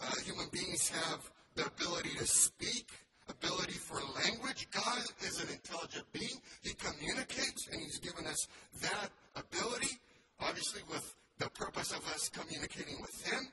Uh, 0.00 0.14
human 0.24 0.46
beings 0.52 0.88
have 0.88 1.28
the 1.56 1.66
ability 1.66 2.10
to 2.16 2.26
speak, 2.28 2.86
ability 3.28 3.72
for 3.72 3.96
language. 4.22 4.68
God 4.70 5.02
is 5.26 5.42
an 5.42 5.48
intelligent 5.50 6.06
being. 6.12 6.38
He 6.62 6.74
communicates, 6.74 7.66
and 7.72 7.82
He's 7.82 7.98
given 7.98 8.24
us 8.26 8.46
that 8.80 9.10
ability, 9.34 9.98
obviously, 10.38 10.82
with 10.88 11.12
the 11.38 11.50
purpose 11.50 11.90
of 11.90 12.06
us 12.14 12.28
communicating 12.28 13.00
with 13.00 13.26
Him. 13.26 13.48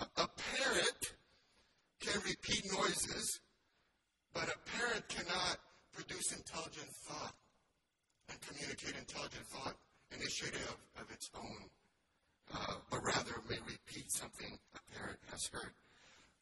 A, 0.00 0.22
a 0.22 0.28
parrot 0.34 1.14
can 2.00 2.20
repeat 2.22 2.64
noises, 2.72 3.38
but 4.34 4.48
a 4.48 4.76
parrot 4.76 5.06
cannot 5.08 5.58
produce 5.96 6.32
intelligent 6.36 6.92
thought 7.08 7.32
and 8.28 8.36
communicate 8.44 8.94
intelligent 9.00 9.46
thought 9.48 9.74
initiative 10.12 10.76
of 11.00 11.10
its 11.10 11.30
own, 11.34 11.60
uh, 12.52 12.74
but 12.90 13.00
rather 13.02 13.40
may 13.48 13.56
repeat 13.64 14.04
something 14.12 14.58
a 14.76 14.80
parent 14.92 15.18
has 15.32 15.48
heard. 15.52 15.72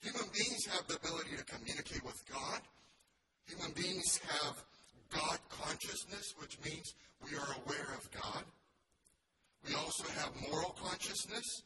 Human 0.03 0.27
beings 0.35 0.67
have 0.67 0.87
the 0.89 0.97
ability 0.97 1.39
to 1.39 1.45
communicate 1.45 2.05
with 2.05 2.19
God. 2.27 2.61
Human 3.47 3.71
beings 3.73 4.21
have 4.27 4.59
God 5.15 5.39
consciousness, 5.49 6.35
which 6.39 6.59
means 6.65 6.93
we 7.23 7.39
are 7.39 7.51
aware 7.65 7.95
of 7.95 8.11
God. 8.11 8.43
We 9.67 9.75
also 9.75 10.05
have 10.19 10.35
moral 10.51 10.77
consciousness, 10.83 11.63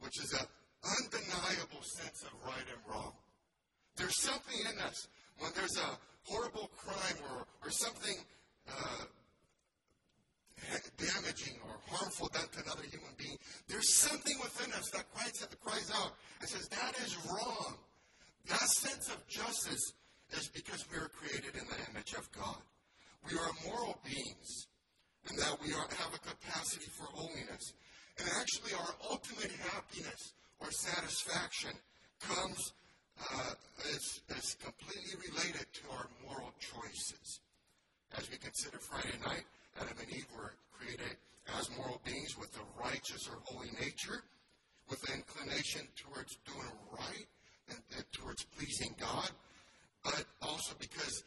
which 0.00 0.20
is 0.20 0.32
an 0.34 0.46
undeniable 0.84 1.82
sense 1.82 2.22
of 2.26 2.34
right 2.44 2.66
and 2.66 2.82
wrong. 2.90 3.12
There's 3.96 4.20
something 4.20 4.58
in 4.74 4.78
us 4.80 5.08
when 5.38 5.52
there's 5.54 5.78
a 5.78 5.98
horrible 6.28 6.70
crime 6.76 7.16
or, 7.32 7.46
or 7.64 7.70
something 7.70 8.16
uh, 8.68 9.04
damaging 10.96 11.54
or 11.64 11.76
harmful 11.88 12.28
done 12.28 12.48
to 12.52 12.62
another 12.64 12.82
human 12.82 13.14
being, 13.16 13.36
there's 13.68 13.94
something 13.94 14.36
within 14.42 14.72
us 14.74 14.90
that 14.90 15.04
cries, 15.14 15.32
that 15.40 15.58
cries 15.60 15.90
out 15.94 16.12
and 16.40 16.48
says, 16.48 16.68
that 16.68 16.94
is 17.04 17.16
wrong. 17.30 17.74
That 18.48 18.68
sense 18.68 19.08
of 19.08 19.26
justice 19.28 19.92
is 20.32 20.48
because 20.48 20.84
we 20.90 20.98
are 20.98 21.08
created 21.08 21.54
in 21.54 21.64
the 21.66 21.90
image 21.90 22.14
of 22.14 22.30
God. 22.32 22.60
We 23.30 23.36
are 23.38 23.50
moral 23.66 23.98
beings, 24.04 24.66
and 25.28 25.38
that 25.38 25.58
we 25.64 25.72
are, 25.72 25.86
have 25.98 26.14
a 26.14 26.18
capacity 26.18 26.90
for 26.96 27.04
holiness. 27.04 27.72
And 28.18 28.28
actually, 28.40 28.72
our 28.74 28.94
ultimate 29.10 29.52
happiness 29.72 30.32
or 30.60 30.70
satisfaction 30.70 31.70
comes 32.20 32.72
uh, 33.34 33.54
is, 33.94 34.20
is 34.36 34.56
completely 34.62 35.14
related 35.30 35.66
to 35.72 35.82
our 35.92 36.08
moral 36.26 36.52
choices. 36.58 37.40
As 38.16 38.30
we 38.30 38.36
consider 38.38 38.78
Friday 38.78 39.16
night, 39.24 39.44
Adam 39.80 39.96
and 40.00 40.10
Eve 40.10 40.26
were 40.34 40.54
created 40.72 41.16
as 41.58 41.70
moral 41.76 42.00
beings 42.04 42.36
with 42.38 42.54
a 42.56 42.82
righteous 42.82 43.28
or 43.28 43.38
holy 43.44 43.70
nature, 43.80 44.22
with 44.88 45.02
an 45.08 45.16
inclination 45.16 45.82
towards 45.96 46.38
doing 46.46 46.72
right 46.92 47.26
and, 47.68 47.78
and 47.96 48.04
towards 48.12 48.44
pleasing 48.56 48.94
God, 48.98 49.30
but 50.02 50.24
also 50.42 50.74
because 50.78 51.24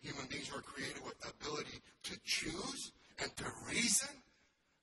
human 0.00 0.26
beings 0.26 0.52
were 0.52 0.62
created 0.62 1.02
with 1.04 1.18
the 1.20 1.30
ability 1.40 1.80
to 2.04 2.16
choose 2.24 2.92
and 3.22 3.34
to 3.36 3.44
reason. 3.68 4.08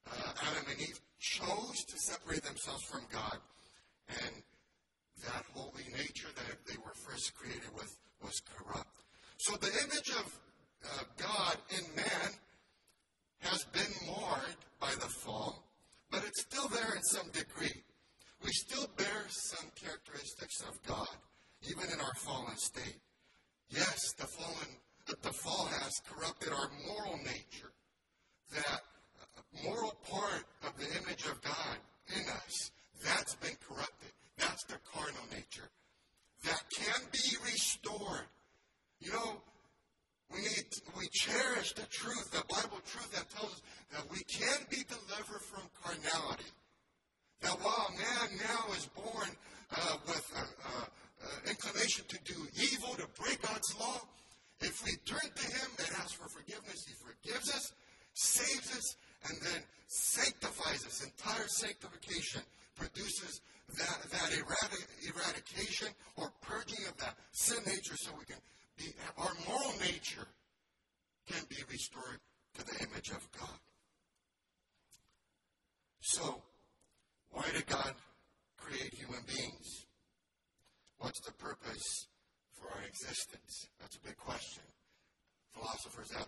Uh, 0.10 0.34
Adam 0.50 0.64
and 0.72 0.82
Eve 0.82 1.00
chose 1.20 1.84
to 1.86 1.98
separate 1.98 2.44
themselves 2.44 2.84
from 2.84 3.02
God 3.12 3.38
and 4.10 4.44
that 5.26 5.46
holy 5.54 5.86
nature 5.92 6.30
that 6.36 6.66
they 6.68 6.78
were 6.78 6.94
first 6.94 7.34
created 7.36 7.74
with 7.76 7.98
was 8.24 8.42
corrupt. 8.56 9.04
So 9.38 9.56
the 9.58 9.72
image 9.84 10.10
of 10.10 10.40
uh, 10.86 11.04
God 11.18 11.58
in 11.70 11.96
man 11.96 12.32
has 13.40 13.64
been 13.66 14.08
marred 14.08 14.58
by 14.80 14.92
the 14.96 15.10
fall, 15.10 15.64
but 16.12 16.24
it's 16.26 16.42
still 16.42 16.68
there 16.68 16.96
in 16.96 17.04
some 17.04 17.30
degree. 17.32 17.84
We 18.44 18.52
still 18.52 18.88
bear 18.98 19.26
some 19.30 19.70
characteristics 19.76 20.62
of 20.62 20.82
God, 20.88 21.16
even 21.70 21.84
in 21.94 22.00
our 22.00 22.16
fallen 22.16 22.58
state. 22.58 23.00
Yes, 23.70 24.14
the 24.18 24.28
fallen, 24.28 24.68
the 25.22 25.34
fall 25.34 25.68
has 25.68 26.02
corrupted 26.10 26.52
our 26.52 26.70
moral 26.88 27.18
nature. 27.18 27.72
That 28.54 28.82
uh, 29.22 29.64
moral 29.64 29.96
part 30.10 30.44
of 30.64 30.78
the 30.78 30.88
image 31.02 31.26
of 31.26 31.42
God 31.42 31.78
in 32.16 32.24
us, 32.30 32.72
that's 33.04 33.36
been 33.36 33.56
corrupted. 33.68 34.12
That's 34.42 34.64
the 34.66 34.78
carnal 34.94 35.26
nature 35.32 35.70
that 36.44 36.64
can 36.76 37.02
be 37.12 37.38
restored. 37.46 38.26
You 39.00 39.14
know, 39.14 39.42
we 40.34 40.42
need 40.42 40.66
we 40.98 41.08
cherish 41.12 41.74
the 41.74 41.86
truth, 41.90 42.32
the 42.32 42.44
Bible 42.50 42.82
truth 42.86 43.12
that 43.14 43.30
tells 43.30 43.54
us 43.54 43.62
that 43.94 44.10
we 44.12 44.20
can 44.24 44.66
be 44.70 44.84
delivered 44.90 45.42
from 45.42 45.64
carnality. 45.84 46.50
That 47.42 47.58
while 47.62 47.90
man 47.98 48.38
now 48.38 48.74
is 48.74 48.86
born 48.88 49.30
uh, 49.76 49.98
with 50.08 50.32
an 50.36 51.50
inclination 51.50 52.06
to 52.08 52.18
do 52.24 52.38
evil, 52.56 52.96
to 52.96 53.08
break 53.22 53.42
God's 53.42 53.76
law, 53.80 54.02
if 54.62 54.84
we 54.86 54.92
turn 55.06 55.30
to 55.36 55.44
Him 55.44 55.70
and 55.80 55.88
ask 55.98 56.16
for 56.16 56.30
forgiveness, 56.30 56.86
He 56.88 56.94
forgives 56.94 57.50
us, 57.54 57.74
saves 58.14 58.78
us, 58.78 58.96
and 59.30 59.38
then 59.42 59.62
sanctifies 59.88 60.86
us. 60.86 61.04
Entire 61.04 61.48
sanctification 61.48 62.42
produces 62.76 63.42
that, 63.78 64.00
that 64.12 64.32
eradication 65.08 65.88
or 66.18 66.32
purging 66.42 66.86
of 66.88 66.98
that 66.98 67.16
sin 67.32 67.60
nature 67.66 67.96
so 67.98 68.12
we 68.18 68.26
can 68.26 68.38
be, 68.78 68.94
our 69.18 69.32
moral 69.48 69.74
nature 69.80 70.28
can 71.28 71.44
be 71.50 71.58
restored 71.70 72.20
to 72.58 72.66
the 72.66 72.84
image 72.84 73.10
of 73.10 73.28
God. 73.40 73.60
So, 76.02 76.42
why 77.30 77.46
did 77.54 77.66
God 77.68 77.94
create 78.58 78.94
human 78.94 79.22
beings? 79.28 79.86
What's 80.98 81.22
the 81.22 81.32
purpose 81.34 82.08
for 82.54 82.68
our 82.76 82.84
existence? 82.84 83.68
That's 83.80 83.96
a 83.96 84.02
big 84.02 84.18
question. 84.18 84.64
Philosophers 85.54 86.12
have 86.14 86.28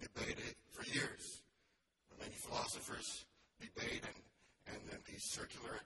debated 0.00 0.54
for 0.70 0.84
years. 0.84 1.40
Many 2.18 2.34
philosophers 2.46 3.24
debate 3.60 4.02
and, 4.04 4.74
and 4.74 4.78
then 4.90 4.98
these 5.06 5.24
circular 5.30 5.80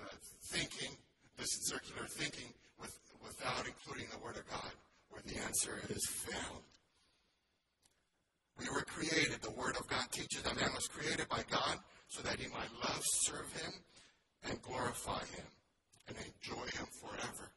uh, 0.00 0.04
thinking, 0.50 0.90
this 1.36 1.50
circular 1.66 2.06
thinking 2.06 2.52
with, 2.80 2.94
without 3.22 3.66
including 3.66 4.06
the 4.10 4.18
Word 4.18 4.36
of 4.36 4.48
God, 4.48 4.72
where 5.10 5.22
the 5.26 5.37
answer 5.48 5.80
is 5.88 6.04
found. 6.06 6.62
We 8.60 8.68
were 8.68 8.82
created, 8.82 9.40
the 9.40 9.56
Word 9.56 9.76
of 9.78 9.86
God 9.88 10.04
teaches 10.10 10.42
that 10.42 10.56
man 10.56 10.70
was 10.74 10.86
created 10.88 11.28
by 11.28 11.42
God 11.50 11.78
so 12.08 12.22
that 12.22 12.38
he 12.38 12.48
might 12.48 12.72
love, 12.84 13.02
serve 13.24 13.50
him, 13.62 13.72
and 14.44 14.60
glorify 14.62 15.20
him, 15.20 15.48
and 16.08 16.16
enjoy 16.18 16.64
him 16.76 16.86
forever. 17.00 17.50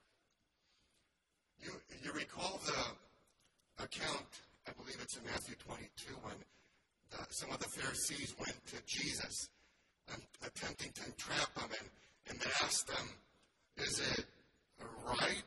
You, 1.64 1.72
you 2.04 2.12
recall 2.14 2.62
the 2.66 3.84
account, 3.84 4.32
I 4.68 4.72
believe 4.72 4.98
it's 5.02 5.18
in 5.18 5.26
Matthew 5.26 5.56
22, 5.56 6.14
when 6.24 6.36
the, 7.12 7.18
some 7.32 7.52
of 7.52 7.60
the 7.60 7.70
Pharisees 7.70 8.36
went 8.40 8.56
to 8.68 8.78
Jesus 8.86 9.50
and 10.14 10.22
attempting 10.46 10.92
to 10.94 11.06
entrap 11.06 11.60
him, 11.60 11.70
and, 11.80 11.90
and 12.30 12.40
they 12.40 12.52
asked 12.64 12.88
them, 12.88 13.10
Is 13.78 14.00
it 14.18 14.26
right 15.06 15.44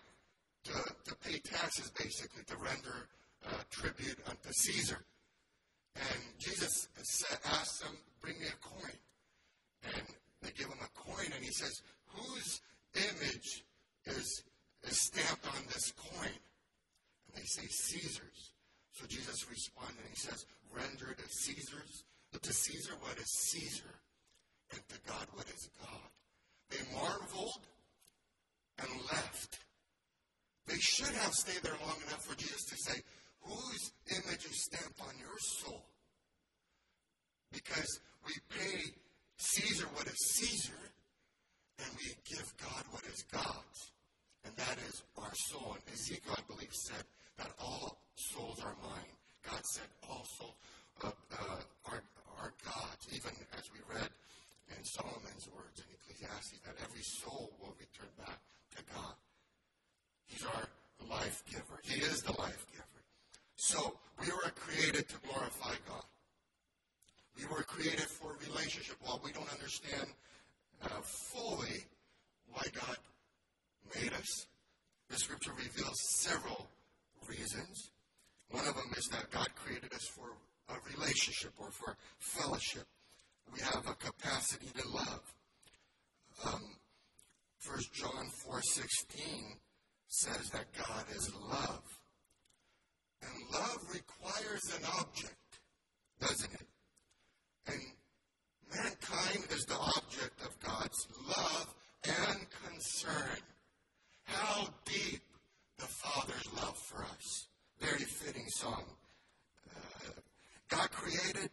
to, 0.64 0.72
to 0.72 1.16
pay 1.16 1.38
taxes, 1.38 1.90
basically, 1.90 2.42
to 2.46 2.56
render 2.56 3.08
uh, 3.46 3.62
tribute 3.70 4.18
unto 4.26 4.52
Caesar? 4.52 5.04
And 5.96 6.20
Jesus 6.38 6.88
said, 7.02 7.38
asked 7.44 7.80
them, 7.82 7.96
Bring 8.20 8.38
me 8.40 8.46
a 8.46 8.66
coin. 8.66 8.98
And 9.84 10.02
they 10.42 10.50
give 10.50 10.66
him 10.66 10.78
a 10.80 10.98
coin, 10.98 11.26
and 11.34 11.44
he 11.44 11.52
says, 11.52 11.82
Whose 12.06 12.60
image 12.94 13.64
is, 14.06 14.42
is 14.84 15.00
stamped 15.00 15.46
on 15.46 15.62
this 15.72 15.92
coin? 15.92 16.32
And 17.28 17.36
they 17.36 17.44
say, 17.44 17.66
Caesar's. 17.68 18.52
So 18.92 19.06
Jesus 19.06 19.48
responded, 19.50 19.98
and 19.98 20.08
he 20.10 20.16
says, 20.16 20.46
Render 20.72 21.14
to 21.14 21.28
Caesar's, 21.28 22.04
to 22.40 22.52
Caesar 22.52 22.92
what 23.00 23.18
is 23.18 23.30
Caesar, 23.30 23.94
and 24.72 24.80
to 24.88 24.96
God 25.06 25.26
what 25.34 25.46
is 25.48 25.68
God. 25.80 26.10
They 26.70 26.78
marveled 26.94 27.62
and 28.78 28.88
left. 29.12 29.58
They 30.66 30.78
should 30.78 31.14
have 31.14 31.34
stayed 31.34 31.62
there 31.62 31.76
long 31.84 31.96
enough 32.06 32.24
for 32.24 32.36
Jesus 32.36 32.64
to 32.64 32.76
say, 32.76 33.00
whose 33.40 33.92
image 34.10 34.46
is 34.46 34.64
stamped 34.64 35.00
on 35.00 35.12
your 35.18 35.38
soul? 35.38 35.84
Because 37.52 38.00
we 38.26 38.32
pay 38.48 38.80
Caesar 39.36 39.86
what 39.94 40.06
is 40.06 40.18
Caesar, 40.40 40.80
and 41.78 41.88
we 41.98 42.14
give 42.24 42.46
God 42.56 42.82
what 42.90 43.04
is 43.04 43.22
God's. 43.30 43.92
And 44.44 44.56
that 44.56 44.78
is 44.88 45.02
our 45.18 45.32
soul. 45.50 45.76
And 45.76 45.94
Ezekiel, 45.94 46.36
I 46.36 46.42
believe, 46.48 46.72
said 46.72 47.04
that 47.38 47.50
all 47.58 47.98
souls 48.14 48.60
are 48.64 48.76
mine. 48.82 49.14
God 49.48 49.64
said 49.64 49.88
all 50.08 50.24
souls 50.38 50.56
uh, 51.02 51.08
uh, 51.08 51.60
are, 51.90 52.02
are 52.40 52.52
God's. 52.64 53.04
Even 53.12 53.32
as 53.56 53.64
we 53.72 53.80
read 53.92 54.08
in 54.76 54.84
Solomon's 54.84 55.48
words 55.52 55.80
in 55.80 55.88
Ecclesiastes, 55.92 56.60
that 56.64 56.76
every 56.82 57.02
soul 57.02 57.52
will 57.60 57.74
return 57.78 58.12
back 58.18 58.40
to 58.76 58.82
God. 58.94 59.14
He's 60.34 60.46
our 60.46 60.68
life 61.08 61.44
giver. 61.48 61.78
He 61.84 62.00
is 62.00 62.22
the 62.22 62.32
life 62.32 62.66
giver. 62.72 62.84
So, 63.56 63.98
we 64.20 64.26
were 64.26 64.50
created 64.56 65.08
to 65.08 65.14
glorify 65.28 65.74
God. 65.86 66.04
We 67.38 67.46
were 67.46 67.62
created 67.62 68.00
for 68.00 68.32
a 68.32 68.50
relationship. 68.50 68.96
While 69.00 69.20
we 69.24 69.30
don't 69.30 69.50
understand 69.52 70.08
uh, 70.82 71.00
fully 71.02 71.84
why 72.48 72.62
God 72.72 72.96
made 73.94 74.12
us, 74.12 74.46
the 75.08 75.16
scripture 75.16 75.52
reveals 75.56 76.00
several 76.16 76.68
reasons. 77.28 77.90
One 78.50 78.66
of 78.66 78.74
them 78.74 78.92
is 78.96 79.06
that 79.12 79.30
God 79.30 79.48
created 79.54 79.92
us 79.92 80.06
for 80.08 80.34
a 80.68 80.96
relationship 80.96 81.52
or 81.58 81.70
for 81.70 81.96
fellowship. 82.18 82.86
We 83.52 83.60
have 83.60 83.86
a 83.86 83.94
capacity 83.94 84.66
to 84.80 84.88
love. 84.88 85.34
Um, 86.44 86.62
1 87.66 87.78
John 87.92 88.26
4.16 88.48 89.58
says 90.14 90.48
that 90.50 90.66
God 90.78 91.04
is 91.10 91.32
love. 91.50 91.82
And 93.22 93.32
love 93.52 93.78
requires 93.92 94.62
an 94.76 94.84
object, 94.98 95.58
doesn't 96.20 96.52
it? 96.52 96.66
And 97.66 97.80
mankind 98.70 99.44
is 99.50 99.64
the 99.64 99.76
object 99.76 100.40
of 100.42 100.60
God's 100.60 101.08
love 101.26 101.74
and 102.04 102.46
concern. 102.64 103.38
How 104.24 104.68
deep 104.84 105.22
the 105.78 105.86
Father's 105.86 106.48
love 106.56 106.78
for 106.78 107.02
us. 107.02 107.48
Very 107.80 108.04
fitting 108.04 108.46
song. 108.48 108.84
Uh, 109.68 110.10
God 110.68 110.90
created 110.92 111.50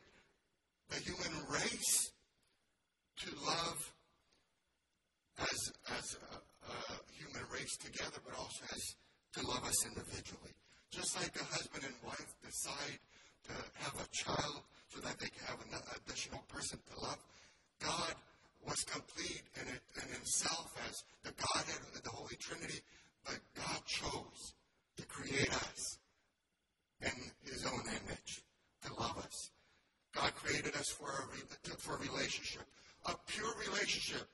the 0.89 0.99
human 0.99 1.45
race 1.49 2.11
to 3.21 3.31
love 3.43 3.91
as, 5.39 5.71
as 5.97 6.15
a, 6.15 6.71
a 6.71 7.10
human 7.31 7.47
race 7.51 7.77
together, 7.77 8.19
but 8.25 8.37
also 8.37 8.63
as 8.75 8.95
to 9.33 9.47
love 9.47 9.63
us 9.63 9.85
individually. 9.85 10.51
Just 10.91 11.15
like 11.15 11.31
a 11.39 11.43
husband 11.43 11.83
and 11.85 11.95
wife 12.03 12.33
decide 12.43 12.99
to 13.47 13.53
have 13.79 13.95
a 13.95 14.07
child 14.11 14.63
so 14.89 14.99
that 15.01 15.17
they 15.19 15.27
can 15.27 15.45
have 15.47 15.59
an 15.61 15.79
additional 15.95 16.43
person 16.49 16.79
to 16.91 16.99
love, 16.99 17.17
God 17.79 18.15
was 18.67 18.83
complete 18.83 19.43
in, 19.55 19.67
it, 19.67 19.81
in 20.03 20.13
himself 20.13 20.75
as 20.89 21.03
the 21.23 21.31
Godhead, 21.31 21.79
of 21.95 22.03
the 22.03 22.09
Holy 22.09 22.35
Trinity, 22.39 22.81
but 23.25 23.39
God 23.55 23.79
chose 23.85 24.53
to 24.97 25.05
create 25.07 25.49
us 25.49 25.97
in 27.01 27.15
his 27.43 27.65
own 27.65 27.81
image, 27.87 28.43
to 28.85 28.93
love 28.99 29.17
us. 29.17 29.49
God 30.13 30.35
created 30.35 30.75
us 30.75 30.89
for 30.89 31.07
a, 31.07 31.77
for 31.77 31.95
a 31.95 31.99
relationship, 31.99 32.63
a 33.05 33.15
pure 33.27 33.53
relationship. 33.65 34.27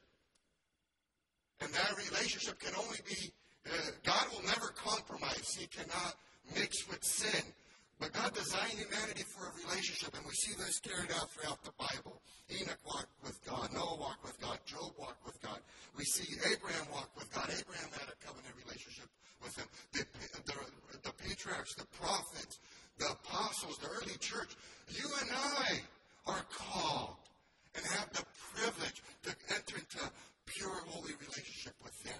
And 1.61 1.73
that 1.73 1.91
relationship 1.97 2.59
can 2.59 2.73
only 2.77 2.99
be, 3.07 3.31
uh, 3.65 3.91
God 4.03 4.25
will 4.31 4.45
never 4.45 4.73
compromise. 4.75 5.55
He 5.57 5.67
cannot 5.67 6.15
mix 6.55 6.87
with 6.87 7.03
sin. 7.03 7.53
But 7.99 8.13
God 8.13 8.33
designed 8.33 8.77
humanity 8.77 9.25
for 9.25 9.49
a 9.49 9.51
relationship, 9.65 10.13
and 10.13 10.21
we 10.21 10.33
see 10.37 10.53
this 10.53 10.79
carried 10.79 11.09
out 11.17 11.31
throughout 11.33 11.63
the 11.65 11.73
Bible. 11.81 12.21
Enoch 12.53 12.77
walked 12.85 13.09
with 13.25 13.41
God, 13.43 13.73
Noah 13.73 13.97
walked 13.97 14.23
with 14.23 14.39
God, 14.39 14.59
Job 14.65 14.93
walked 14.99 15.25
with 15.25 15.41
God. 15.41 15.57
We 15.97 16.05
see 16.05 16.29
Abraham 16.45 16.85
walked 16.93 17.17
with 17.17 17.33
God. 17.33 17.49
Abraham 17.49 17.89
had 17.97 18.05
a 18.05 18.17
covenant 18.21 18.53
relationship 18.53 19.09
with 19.41 19.57
him. 19.57 19.65
The, 19.93 20.05
the, 20.45 20.53
the 21.09 21.13
patriarchs, 21.25 21.73
the 21.73 21.89
prophets, 21.97 22.59
the 22.99 23.09
apostles, 23.09 23.77
the 23.81 23.89
early 23.89 24.17
church, 24.19 24.53
you 24.93 25.09
and 25.21 25.29
I 25.33 25.81
are 26.27 26.45
called 26.53 27.17
and 27.75 27.85
have 27.97 28.13
the 28.13 28.23
privilege 28.53 29.01
to 29.23 29.33
enter 29.53 29.77
into 29.77 30.05
pure, 30.47 30.81
holy 30.87 31.13
relationship 31.19 31.75
with 31.83 31.95
Him. 32.03 32.19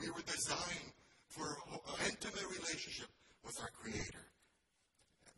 We 0.00 0.10
were 0.10 0.24
designed 0.26 0.92
for 1.28 1.44
an 1.44 2.10
intimate 2.10 2.48
relationship 2.48 3.08
with 3.44 3.56
our 3.60 3.70
Creator. 3.80 4.24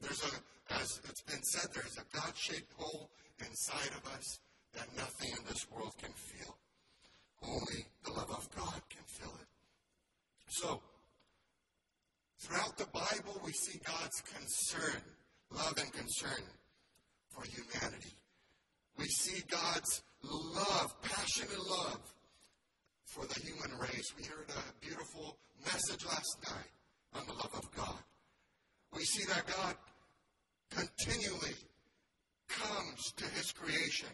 There's 0.00 0.22
a, 0.22 0.74
as 0.74 1.00
it's 1.08 1.22
been 1.22 1.42
said, 1.42 1.70
there's 1.74 1.98
a 1.98 2.16
God 2.16 2.32
shaped 2.36 2.72
hole 2.76 3.10
inside 3.40 3.90
of 3.96 4.06
us 4.14 4.38
that 4.74 4.86
nothing 4.96 5.30
in 5.36 5.44
this 5.46 5.66
world 5.70 5.92
can 6.00 6.12
fill. 6.12 6.56
Only 7.42 7.86
the 8.04 8.12
love 8.12 8.30
of 8.30 8.48
God 8.54 8.80
can 8.88 9.02
fill 9.06 9.34
it. 9.40 9.48
So, 10.48 10.80
throughout 12.38 12.76
the 12.78 12.86
Bible, 12.86 13.40
we 13.44 13.52
see 13.52 13.78
God's 13.84 14.22
concern, 14.22 15.02
love 15.50 15.74
and 15.78 15.92
concern 15.92 16.42
for 17.30 17.42
humanity. 17.44 18.16
We 18.98 19.06
see 19.06 19.42
God's 19.48 20.02
love, 20.22 20.94
passionate 21.02 21.58
love 21.68 22.00
for 23.08 23.26
the 23.26 23.40
human 23.40 23.76
race. 23.78 24.12
We 24.16 24.24
heard 24.24 24.50
a 24.50 24.84
beautiful 24.84 25.38
message 25.64 26.04
last 26.04 26.36
night 26.44 26.72
on 27.14 27.26
the 27.26 27.32
love 27.32 27.54
of 27.54 27.70
God. 27.74 28.02
We 28.94 29.04
see 29.04 29.24
that 29.24 29.46
God 29.46 29.74
continually 30.70 31.56
comes 32.48 33.12
to 33.16 33.24
his 33.36 33.52
creation. 33.52 34.08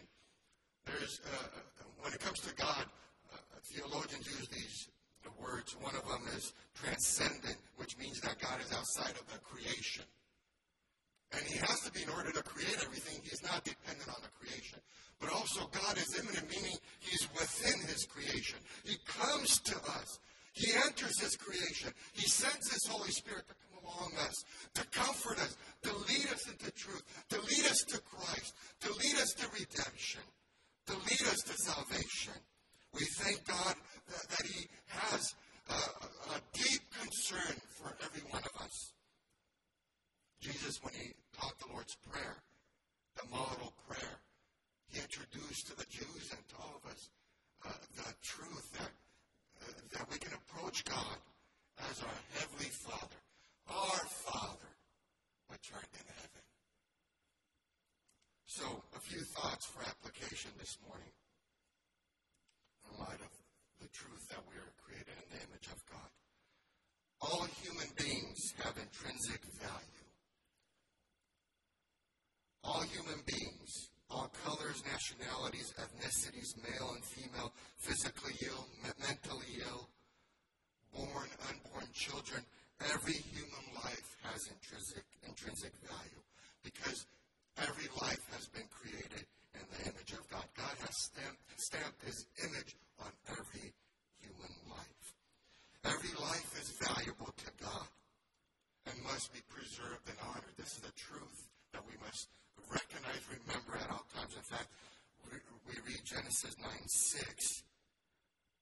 There's, 0.85 1.19
uh, 1.25 1.83
when 2.01 2.13
it 2.13 2.19
comes 2.19 2.39
to 2.41 2.55
God, 2.55 2.85
uh, 3.33 3.37
theologians 3.73 4.27
use 4.27 4.47
these 4.49 4.87
words. 5.41 5.75
One 5.81 5.95
of 5.95 6.07
them 6.07 6.23
is 6.35 6.53
transcendent, 6.75 7.57
which 7.77 7.97
means 7.97 8.19
that 8.21 8.39
God 8.39 8.61
is 8.61 8.71
outside 8.71 9.15
of 9.19 9.25
the 9.31 9.39
creation. 9.39 10.05
And 11.31 11.43
he 11.45 11.57
has 11.57 11.81
to 11.81 11.91
be 11.91 12.03
in 12.03 12.09
order 12.09 12.31
to 12.31 12.43
create 12.43 12.77
everything. 12.81 13.19
He's 13.23 13.43
not 13.43 13.63
dependent 13.65 14.07
on 14.07 14.21
the 14.21 14.31
creation 14.39 14.79
but 15.19 15.31
also 15.31 15.69
God 15.71 15.97
is 15.97 16.19
immanent, 16.19 16.49
meaning 16.49 16.77
He's 16.99 17.27
within 17.33 17.79
His 17.87 18.05
creation. 18.05 18.59
He 18.83 18.97
comes 19.05 19.59
to 19.61 19.75
us. 19.75 20.19
He 20.53 20.71
enters 20.85 21.19
His 21.19 21.35
creation. 21.35 21.91
He 22.13 22.27
sends 22.27 22.71
His 22.71 22.85
Holy 22.87 23.11
Spirit 23.11 23.45
to 23.47 23.53
come 23.53 23.83
along 23.83 24.13
us, 24.27 24.43
to 24.75 24.85
comfort 24.87 25.39
us, 25.39 25.57
to 25.83 25.93
lead 25.93 26.27
us 26.33 26.47
into 26.49 26.71
truth, 26.71 27.03
to 27.29 27.39
lead 27.41 27.65
us 27.71 27.83
to 27.89 27.99
Christ, 28.01 28.55
to 28.81 28.93
lead 28.93 29.15
us 29.15 29.33
to 29.33 29.47
redemption, 29.49 30.21
to 30.87 30.93
lead 30.93 31.21
us 31.31 31.41
to 31.43 31.53
salvation. 31.53 32.33
We 32.93 33.05
thank 33.05 33.45
God 33.45 33.75
that, 34.07 34.29
that 34.29 34.47
He 34.47 34.67
has 34.87 35.35
a, 35.69 35.73
a 35.73 36.39
deep 36.53 36.81
concern 36.99 37.55
for 37.69 37.93
every 38.03 38.21
one 38.29 38.41
of 38.43 38.61
us. 38.61 38.93
Jesus, 40.39 40.79
when 40.81 40.93
He 40.93 41.11
taught 41.37 41.57
the 41.59 41.73
Lord's 41.73 41.95
Prayer, 42.09 42.37
the 43.17 43.29
model 43.29 43.73
prayer, 43.87 44.19
introduce 44.95 45.63
to 45.63 45.75
the 45.75 45.85
Jews 45.89 46.31
and 46.31 46.43
to 46.49 46.55
all 46.59 46.79
of 46.81 46.89
us 46.89 47.09
uh, 47.65 47.71
the 47.95 48.13
truth 48.23 48.71
that, 48.79 48.91
uh, 49.61 49.71
that 49.93 50.05
we 50.11 50.17
can 50.17 50.33
approach 50.33 50.83
God 50.85 51.19
as 51.91 52.01
our 52.01 52.19
Heavenly 52.39 52.71
Father, 52.71 53.19
our 53.69 54.03
Father, 54.07 54.71
which 55.49 55.71
art 55.73 55.89
in 55.93 56.07
heaven. 56.07 56.43
So, 58.47 58.65
a 58.95 58.99
few 58.99 59.21
thoughts 59.35 59.65
for 59.65 59.83
application 59.83 60.51
this 60.57 60.77
morning 60.87 61.11
in 62.87 62.99
light 62.99 63.19
of 63.19 63.33
the 63.81 63.89
truth 63.91 64.23
that 64.29 64.39
we 64.47 64.55
are 64.55 64.73
created 64.79 65.11
in 65.11 65.27
the 65.35 65.43
image 65.43 65.67
of 65.67 65.79
God. 65.91 66.09
All 67.21 67.47
human 67.61 67.89
beings 67.97 68.53
have 68.63 68.77
intrinsic 68.77 69.43
value. 69.59 69.84
Nationalities, 75.05 75.73
ethnicities, 75.77 76.57
male 76.63 76.89
and 76.95 77.03
female, 77.03 77.53
physically 77.77 78.33
ill, 78.45 78.65
mentally 78.99 79.61
ill, 79.61 79.89
born, 80.93 81.29
unborn 81.49 81.85
children, 81.93 82.41
every 82.91 83.13
human 83.13 83.65
life 83.83 84.17
has 84.23 84.47
intrinsic, 84.49 85.03
intrinsic 85.27 85.73
value 85.85 86.23
because 86.63 87.05
every 87.61 87.85
life 88.01 88.23
has 88.33 88.47
been 88.49 88.65
created 88.73 89.25
in 89.53 89.61
the 89.77 89.81
image 89.93 90.13
of 90.13 90.25
God. 90.29 90.45
God 90.57 90.73
has 90.81 90.95
stamped, 90.97 91.43
stamped 91.57 92.01
his 92.03 92.25
image 92.41 92.75
on 92.99 93.11
every 93.29 93.73
human 94.17 94.55
life. 94.69 95.05
Every 95.85 96.13
life 96.17 96.49
is 96.57 96.73
valuable 96.81 97.29
to 97.29 97.49
God 97.61 97.87
and 98.89 98.95
must 99.03 99.31
be 99.33 99.41
preserved 99.53 100.09
and 100.09 100.17
honored. 100.25 100.55
This 100.57 100.81
is 100.81 100.83
a 100.83 100.93
truth 100.97 101.45
that 101.73 101.85
we 101.85 101.93
must 102.01 102.27
recognize, 102.71 103.21
remember 103.29 103.77
at 103.77 103.89
all 103.91 104.05
times. 104.17 104.33
In 104.33 104.41
fact, 104.41 104.69
we, 105.31 105.37
we 105.69 105.75
read 105.85 105.94
Genesis 106.05 106.55
9 106.61 106.69
6. 106.85 107.63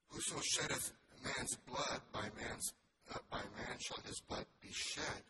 Whoso 0.08 0.40
sheddeth 0.42 0.94
man's 1.24 1.58
blood, 1.68 2.00
by 2.14 2.24
man's 2.40 2.74
uh, 3.14 3.20
by 3.30 3.44
man 3.60 3.76
shall 3.80 4.00
his 4.06 4.22
blood 4.30 4.46
be 4.62 4.70
shed. 4.72 5.24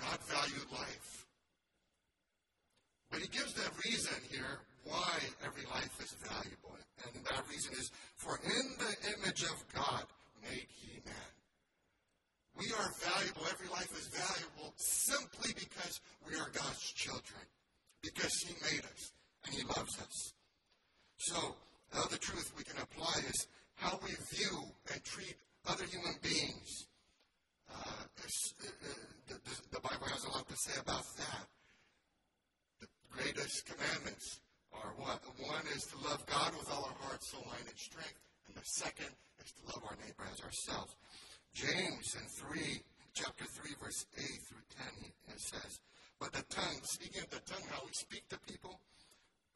God 0.00 0.18
valued 0.26 0.66
life. 0.72 1.26
But 3.10 3.20
he 3.20 3.28
gives 3.28 3.54
the 3.54 3.70
reason 3.86 4.18
here 4.30 4.60
why 4.84 5.18
every 5.46 5.64
life 5.70 5.94
is 6.02 6.14
valuable. 6.26 6.74
And 7.06 7.24
that 7.24 7.46
reason 7.48 7.72
is, 7.74 7.90
for 8.16 8.38
in 8.44 8.66
the 8.78 8.94
image 9.14 9.42
of 9.42 9.56
God 9.72 10.04
made 10.42 10.66
he 10.82 10.98
man. 11.06 11.30
We 12.58 12.66
are 12.74 12.90
valuable. 12.98 13.42
Every 13.48 13.68
life 13.68 13.92
is 13.96 14.08
valuable 14.08 14.74
simply 14.76 15.54
because 15.54 16.00
we 16.26 16.34
are 16.34 16.50
God's 16.50 16.92
children. 16.92 17.46
Because 18.02 18.34
he 18.42 18.54
made 18.66 18.84
us 18.84 19.12
and 19.46 19.54
he 19.54 19.62
loves 19.62 19.96
us. 20.00 20.34
So, 21.18 21.56
the 21.90 21.98
other 21.98 22.16
truth 22.16 22.52
we 22.56 22.64
can 22.64 22.80
apply 22.80 23.12
is 23.26 23.46
how 23.74 23.98
we 24.02 24.10
view 24.30 24.70
and 24.92 25.02
treat 25.04 25.34
other 25.66 25.84
human 25.84 26.14
beings. 26.22 26.86
Uh, 27.68 27.74
uh, 27.74 28.64
uh, 28.64 28.94
the, 29.28 29.36
the, 29.72 29.80
Bible 29.80 30.06
has 30.06 30.24
a 30.24 30.30
lot 30.30 30.48
to 30.48 30.56
say 30.56 30.78
about 30.80 31.04
that. 31.18 31.44
The 32.80 32.88
greatest 33.10 33.66
commandments 33.66 34.40
are 34.72 34.94
what? 34.96 35.20
One 35.42 35.66
is 35.74 35.84
to 35.90 35.96
love 36.08 36.24
God 36.26 36.54
with 36.56 36.70
all 36.70 36.84
our 36.86 36.96
heart, 37.02 37.22
soul, 37.24 37.44
mind, 37.46 37.66
and 37.66 37.78
strength. 37.78 38.18
And 38.46 38.56
the 38.56 38.64
second 38.64 39.10
is 39.44 39.52
to 39.58 39.62
love 39.74 39.82
our 39.90 39.96
neighbor 40.00 40.24
as 40.32 40.40
ourselves. 40.40 40.94
James 41.52 42.14
in 42.14 42.26
3, 42.46 42.80
chapter 43.14 43.44
3, 43.44 43.70
verse 43.82 44.06
8 44.16 44.22
through 44.48 44.66
10, 45.02 45.12
it 45.34 45.40
says, 45.40 45.80
But 46.20 46.32
the 46.32 46.46
tongue, 46.48 46.78
speaking 46.84 47.22
of 47.22 47.30
the 47.30 47.42
tongue, 47.44 47.66
how 47.70 47.82
we 47.84 47.92
speak 47.92 48.28
to 48.30 48.38
people, 48.46 48.80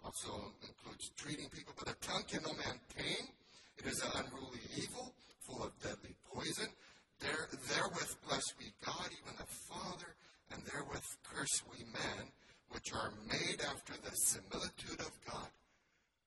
also 0.04 0.52
includes 0.66 1.10
treating 1.16 1.41
tongue 2.12 2.24
can 2.28 2.42
no 2.42 2.52
man 2.52 2.78
tame. 2.96 3.28
It 3.78 3.86
is 3.86 4.02
an 4.02 4.10
unruly 4.14 4.60
evil, 4.76 5.14
full 5.40 5.64
of 5.64 5.72
deadly 5.82 6.14
poison. 6.32 6.68
There, 7.20 7.48
therewith 7.68 8.16
bless 8.28 8.44
we 8.58 8.72
God, 8.84 9.08
even 9.08 9.36
the 9.38 9.48
Father, 9.70 10.12
and 10.52 10.62
therewith 10.64 11.06
curse 11.24 11.62
we 11.70 11.84
men, 11.84 12.28
which 12.70 12.92
are 12.92 13.12
made 13.28 13.60
after 13.70 13.94
the 14.04 14.14
similitude 14.16 15.00
of 15.00 15.12
God. 15.24 15.48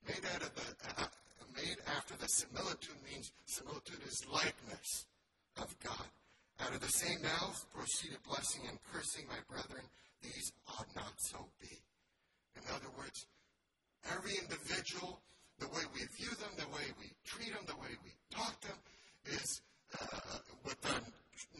Made 0.07 0.25
out 0.33 0.41
of 0.41 0.55
the 0.55 1.01
uh, 1.01 1.07
made 1.55 1.77
after 1.97 2.15
the 2.17 2.27
similitude 2.27 2.99
means 3.09 3.31
similitude 3.45 4.01
is 4.05 4.25
likeness 4.31 5.05
of 5.57 5.73
God. 5.83 6.07
Out 6.59 6.73
of 6.73 6.81
the 6.81 6.91
same 6.91 7.21
mouth 7.21 7.65
proceeded 7.73 8.19
blessing 8.27 8.61
and 8.67 8.77
cursing, 8.91 9.25
my 9.27 9.39
brethren. 9.49 9.83
These 10.21 10.51
ought 10.67 10.87
not 10.95 11.13
so 11.17 11.47
be. 11.61 11.81
In 12.55 12.63
other 12.73 12.89
words, 12.97 13.25
every 14.11 14.35
individual, 14.41 15.19
the 15.59 15.67
way 15.67 15.83
we 15.93 16.01
view 16.17 16.33
them, 16.35 16.51
the 16.57 16.67
way 16.75 16.83
we 16.99 17.11
treat 17.25 17.53
them, 17.53 17.63
the 17.67 17.79
way 17.79 17.91
we 18.03 18.11
talk 18.35 18.59
to 18.61 18.67
them, 18.67 18.77
is 19.25 19.61
uh, 19.99 20.37
with 20.65 20.79
the 20.81 20.99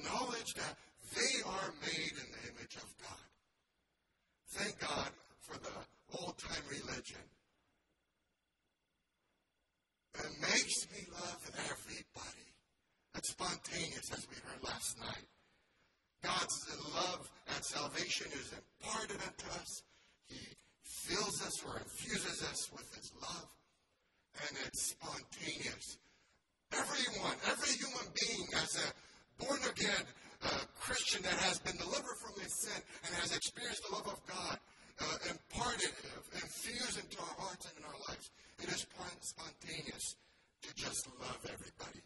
knowledge 0.04 0.54
that 0.56 0.76
they 1.16 1.42
are 1.46 1.72
made 1.82 2.12
in 2.12 2.28
the 2.32 2.42
image 2.52 2.76
of 2.76 2.88
God. 3.02 3.26
Thank 4.52 4.80
God 4.80 5.10
for 5.42 5.58
the 5.60 6.20
old 6.20 6.38
time 6.38 6.64
religion. 6.70 7.24
It 10.16 10.32
makes 10.42 10.88
me 10.92 11.06
love 11.12 11.52
everybody. 11.70 12.48
It's 13.16 13.32
spontaneous, 13.32 14.12
as 14.12 14.28
we 14.30 14.36
heard 14.36 14.64
last 14.64 15.00
night. 15.00 15.28
God's 16.46 16.94
love 16.94 17.32
and 17.56 17.66
salvation 17.66 18.28
is 18.28 18.54
imparted 18.54 19.18
unto 19.18 19.48
us. 19.58 19.82
He 20.28 20.38
fills 21.10 21.42
us 21.42 21.66
or 21.66 21.78
infuses 21.82 22.44
us 22.44 22.70
with 22.72 22.86
His 22.94 23.10
love, 23.18 23.50
and 24.46 24.58
it's 24.68 24.94
spontaneous. 24.94 25.98
Everyone, 26.70 27.34
every 27.50 27.74
human 27.74 28.14
being, 28.14 28.46
as 28.62 28.78
a 28.78 29.44
born 29.44 29.58
again 29.74 30.06
uh, 30.44 30.70
Christian 30.80 31.24
that 31.24 31.34
has 31.34 31.58
been 31.66 31.78
delivered 31.78 32.18
from 32.22 32.38
his 32.40 32.54
sin 32.62 32.82
and 33.06 33.16
has 33.16 33.36
experienced 33.36 33.82
the 33.90 33.96
love 33.96 34.08
of 34.08 34.22
God 34.30 34.60
uh, 35.02 35.18
imparted, 35.34 35.90
uh, 35.90 36.46
infused 36.46 37.02
into 37.02 37.18
our 37.26 37.36
hearts 37.42 37.66
and 37.66 37.74
in 37.80 37.86
our 37.90 38.00
lives, 38.10 38.30
it 38.62 38.70
is 38.70 38.86
spontaneous 38.86 40.16
to 40.62 40.70
just 40.76 41.10
love 41.22 41.42
everybody. 41.50 42.06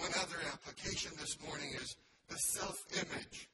One 0.00 0.12
other 0.16 0.40
application 0.48 1.12
this 1.20 1.36
morning 1.44 1.76
is 1.76 1.96
the 2.32 2.38
self 2.38 2.78
image. 2.94 3.48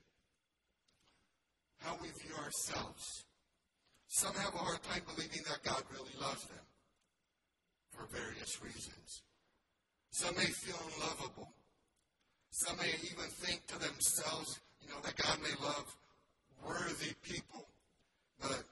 How 1.80 1.96
we 2.02 2.08
view 2.08 2.34
ourselves. 2.44 3.24
Some 4.08 4.34
have 4.34 4.54
a 4.54 4.58
hard 4.58 4.82
time 4.82 5.02
believing 5.14 5.42
that 5.48 5.62
God 5.62 5.82
really 5.92 6.14
loves 6.20 6.44
them 6.46 6.66
for 7.90 8.06
various 8.06 8.62
reasons. 8.62 9.22
Some 10.10 10.34
may 10.36 10.46
feel 10.46 10.74
unlovable. 10.74 11.52
Some 12.50 12.76
may 12.78 12.90
even 13.06 13.30
think 13.38 13.66
to 13.68 13.78
themselves, 13.78 14.58
you 14.82 14.88
know, 14.88 14.98
that 15.04 15.14
God 15.14 15.38
may 15.42 15.54
love 15.64 15.94
worthy 16.66 17.14
people, 17.22 17.68
but 18.40 18.64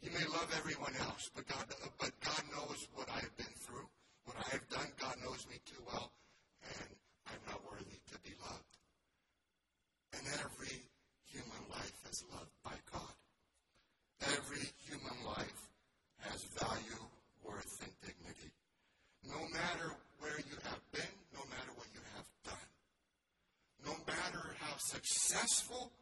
He 0.00 0.08
may 0.08 0.24
love 0.32 0.48
everyone 0.56 0.94
else. 1.00 1.30
But 1.34 1.46
God, 1.46 1.66
but 1.98 2.12
God 2.20 2.42
knows 2.56 2.88
what 2.94 3.08
I 3.10 3.20
have 3.20 3.36
been 3.36 3.54
through, 3.60 3.86
what 4.24 4.36
I 4.38 4.48
have 4.52 4.68
done. 4.70 4.88
God 4.98 5.16
knows 5.22 5.46
me 5.50 5.56
too 5.66 5.82
well, 5.86 6.10
and 6.64 6.88
I'm 7.26 7.42
not 7.52 7.60
worthy 7.70 8.00
to 8.12 8.18
be 8.24 8.32
loved. 8.40 8.72
And 10.16 10.24
every 10.40 10.88
human 11.28 11.64
life 11.68 12.00
is 12.08 12.24
loved 12.32 12.56
by 12.64 12.76
God. 12.90 13.12
Every 14.22 14.64
human 14.88 15.18
life 15.26 15.68
has 16.20 16.44
value, 16.56 17.04
worth, 17.44 17.76
and 17.82 17.92
dignity 18.00 18.52
no 19.28 19.38
matter 19.54 19.94
where 20.18 20.38
you 20.38 20.56
have 20.66 20.82
been, 20.92 21.14
no 21.34 21.42
matter 21.50 21.72
what 21.78 21.86
you 21.94 22.02
have 22.16 22.26
done, 22.44 22.68
no 23.86 23.94
matter 24.06 24.54
how 24.58 24.71
successful 24.86 25.92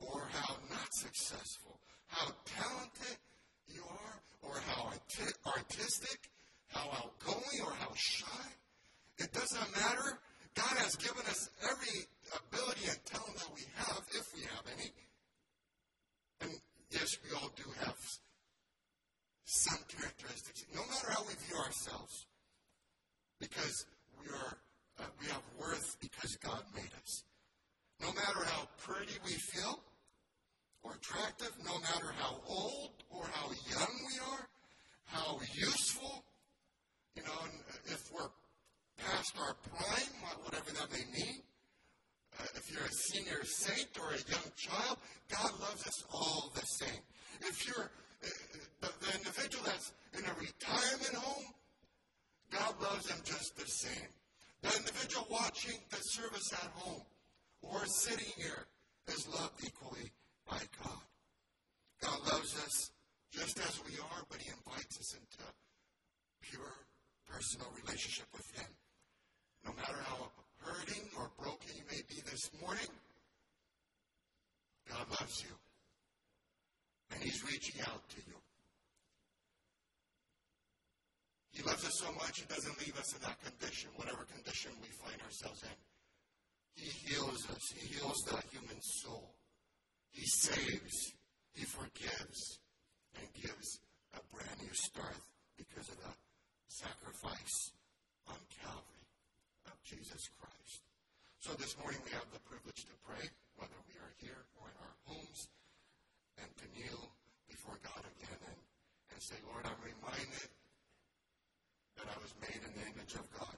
or 0.00 0.28
how 0.32 0.56
not 0.70 0.92
successful, 0.92 1.78
how 2.08 2.28
talented 2.44 3.16
you 3.68 3.82
are, 3.82 4.20
or 4.42 4.60
how 4.60 4.90
artistic, 5.46 6.30
how 6.68 6.88
outgoing, 6.90 7.60
or 7.64 7.72
how 7.80 7.90
shy, 7.94 8.48
it 9.18 9.32
doesn't 9.32 9.72
matter. 9.72 10.18
God 10.54 10.76
has 10.78 10.96
given 10.96 11.24
us 11.26 11.50
every 11.70 12.06
ability 12.32 12.88
and 12.88 13.04
talent 13.04 13.36
that 13.36 13.54
we 13.54 13.62
have, 13.76 14.02
if 14.14 14.34
we 14.34 14.42
have 14.42 14.64
any. 14.76 14.90
And 16.42 16.50
yes, 16.90 17.16
we 17.24 17.36
all 17.36 17.50
do 17.56 17.64
have 17.84 17.96
some 19.44 19.78
characteristics. 19.88 20.64
No 20.74 20.82
matter 20.82 21.10
how 21.10 21.22
we 21.26 21.34
view 21.46 21.56
ourselves, 21.56 22.26
because 23.40 23.86
we 24.20 24.28
are 24.28 24.58
uh, 24.98 25.04
we 25.20 25.26
have 25.26 25.42
worth 25.58 25.96
because 26.00 26.36
God 26.36 26.62
made 26.74 26.92
us. 27.02 27.22
No 28.26 28.34
matter 28.34 28.50
how 28.50 28.68
pretty 28.78 29.14
we 29.24 29.32
feel 29.32 29.80
or 30.82 30.94
attractive, 30.94 31.52
no 31.64 31.78
matter 31.78 32.12
how 32.18 32.40
old 32.48 32.90
or 33.10 33.24
how 33.32 33.50
young 33.70 33.94
we 34.08 34.18
are, 34.32 34.48
how 35.04 35.38
useful, 35.54 36.24
you 37.14 37.22
know, 37.22 37.38
if 37.84 38.10
we're 38.12 38.28
past 38.98 39.32
our 39.38 39.54
prime, 39.70 40.42
whatever 40.42 40.72
that 40.72 40.90
may 40.90 41.04
mean, 41.16 41.40
uh, 42.40 42.44
if 42.56 42.70
you're 42.72 42.84
a 42.84 42.92
senior 43.12 43.44
saint 43.44 43.88
or 44.00 44.08
a 44.08 44.18
young 44.30 44.50
child, 44.56 44.98
God 45.30 45.52
loves 45.60 45.86
us 45.86 46.04
all 46.12 46.50
the 46.54 46.62
same. 46.62 47.00
If 47.42 47.66
you're 47.66 47.90
uh, 48.24 48.28
the, 48.80 48.88
the 49.06 49.18
individual 49.18 49.64
that's 49.66 49.92
in 50.18 50.24
a 50.24 50.34
retirement 50.34 51.14
home, 51.14 51.44
God 52.50 52.74
loves 52.82 53.06
them 53.06 53.18
just 53.24 53.56
the 53.56 53.66
same. 53.66 54.08
The 54.62 54.76
individual 54.76 55.26
watching 55.30 55.78
the 55.90 55.98
service 55.98 56.52
at 56.54 56.70
home 56.74 57.02
or 57.72 57.84
sitting 57.86 58.32
here 58.36 58.66
is 59.08 59.26
loved 59.28 59.62
equally 59.64 60.10
by 60.48 60.60
God. 60.82 61.02
God 62.02 62.18
loves 62.32 62.54
us 62.64 62.90
just 63.32 63.58
as 63.58 63.80
we 63.84 63.98
are, 63.98 64.22
but 64.30 64.40
He 64.40 64.50
invites 64.50 64.98
us 64.98 65.14
into 65.14 65.44
pure 66.42 66.72
personal 67.26 67.68
relationship 67.84 68.26
with 68.32 68.48
Him. 68.56 68.70
No 69.64 69.72
matter 69.74 69.98
how 70.04 70.30
hurting 70.62 71.02
or 71.18 71.30
broken 71.38 71.70
you 71.76 71.82
may 71.90 72.02
be 72.08 72.20
this 72.30 72.50
morning, 72.60 72.90
God 74.88 75.06
loves 75.20 75.42
you. 75.42 75.54
And 77.12 77.22
He's 77.22 77.42
reaching 77.44 77.80
out 77.82 78.08
to 78.10 78.16
you. 78.26 78.34
He 81.52 81.62
loves 81.62 81.84
us 81.84 81.98
so 81.98 82.12
much, 82.12 82.40
He 82.40 82.46
doesn't 82.46 82.78
leave 82.80 82.98
us 82.98 83.14
in 83.14 83.22
that 83.22 83.38
condition, 83.42 83.90
whatever 83.96 84.24
condition 84.24 84.70
we 84.82 84.88
find 84.88 85.20
ourselves 85.22 85.62
in. 85.62 85.85
He 86.76 86.90
heals 87.08 87.48
us, 87.50 87.64
He 87.74 87.94
heals 87.94 88.20
the 88.28 88.36
human 88.52 88.80
soul. 88.80 89.34
He 90.12 90.24
saves, 90.26 91.12
He 91.54 91.64
forgives, 91.64 92.60
and 93.18 93.26
gives 93.34 93.80
a 94.14 94.20
brand 94.34 94.60
new 94.60 94.72
start 94.72 95.16
because 95.56 95.88
of 95.88 95.96
the 95.96 96.12
sacrifice 96.68 97.72
on 98.28 98.36
Calvary 98.60 99.08
of 99.66 99.76
Jesus 99.84 100.28
Christ. 100.36 100.84
So 101.40 101.54
this 101.56 101.76
morning 101.80 102.00
we 102.04 102.12
have 102.12 102.28
the 102.32 102.44
privilege 102.44 102.84
to 102.84 102.96
pray, 103.08 103.24
whether 103.56 103.80
we 103.88 103.96
are 103.96 104.12
here 104.20 104.44
or 104.60 104.68
in 104.68 104.76
our 104.84 104.94
homes, 105.08 105.48
and 106.36 106.50
to 106.60 106.66
kneel 106.76 107.08
before 107.48 107.78
God 107.80 108.04
again 108.04 108.40
and, 108.52 108.60
and 109.14 109.20
say, 109.22 109.36
Lord, 109.48 109.64
I'm 109.64 109.80
reminded 109.80 110.50
that 111.96 112.08
I 112.12 112.16
was 112.20 112.36
made 112.42 112.60
in 112.60 112.72
the 112.76 112.86
image 112.92 113.14
of 113.16 113.24
God, 113.32 113.56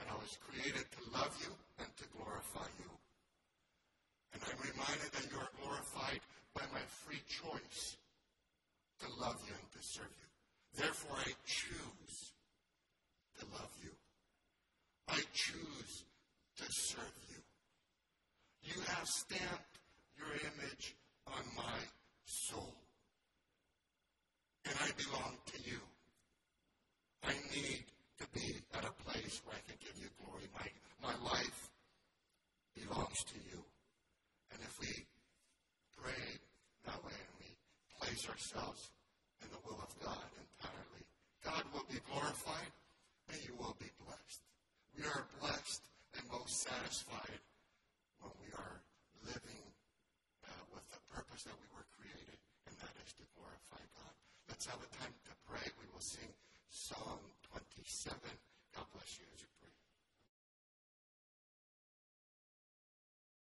that 0.00 0.10
I 0.10 0.16
was 0.18 0.34
created 0.42 0.88
to 0.90 1.00
love 1.14 1.30
you 1.38 1.54
and 1.82 1.96
to 1.96 2.04
glorify 2.16 2.68
you. 2.78 2.90
And 4.34 4.42
I'm 4.46 4.60
reminded 4.62 5.10
that 5.12 5.26
you 5.30 5.38
are 5.38 5.52
glorified 5.60 6.20
by 6.54 6.62
my 6.72 6.84
free 7.04 7.22
choice 7.28 7.96
to 9.00 9.06
love 9.20 9.36
you 9.46 9.52
and 9.52 9.70
to 9.72 9.82
serve 9.82 10.12
you. 10.14 10.28
Therefore, 10.78 11.16
I 11.18 11.30
choose 11.44 12.32
to 13.38 13.46
love 13.52 13.72
you. 13.82 13.90
I 15.08 15.20
choose 15.32 16.04
to 16.56 16.64
serve 16.70 17.16
you. 17.28 17.40
You 18.62 18.80
have 18.82 19.06
stamped 19.06 19.78
your 20.16 20.32
image 20.32 20.94
on 21.26 21.42
my 21.56 21.78
soul. 22.24 22.74
And 24.64 24.74
I 24.80 24.90
belong 24.96 25.36
to 25.46 25.58
you. 25.68 25.80
I 27.24 27.34
need 27.54 27.84
to 28.18 28.26
be 28.32 28.56
at 28.74 28.84
a 28.84 28.92
place 29.04 29.40
where 29.44 29.56
I 29.56 29.62
can 29.66 29.76
give 29.80 29.98
you 29.98 30.08
glory. 30.24 30.46
My, 30.54 30.66
my 31.02 31.14
life 31.24 31.70
belongs 32.74 33.24
to 33.26 33.38
you. 33.50 33.62
And 34.52 34.60
if 34.62 34.78
we 34.80 34.92
pray 35.96 36.38
that 36.86 37.04
way 37.04 37.12
and 37.12 37.34
we 37.40 37.48
place 38.00 38.28
ourselves 38.42 38.90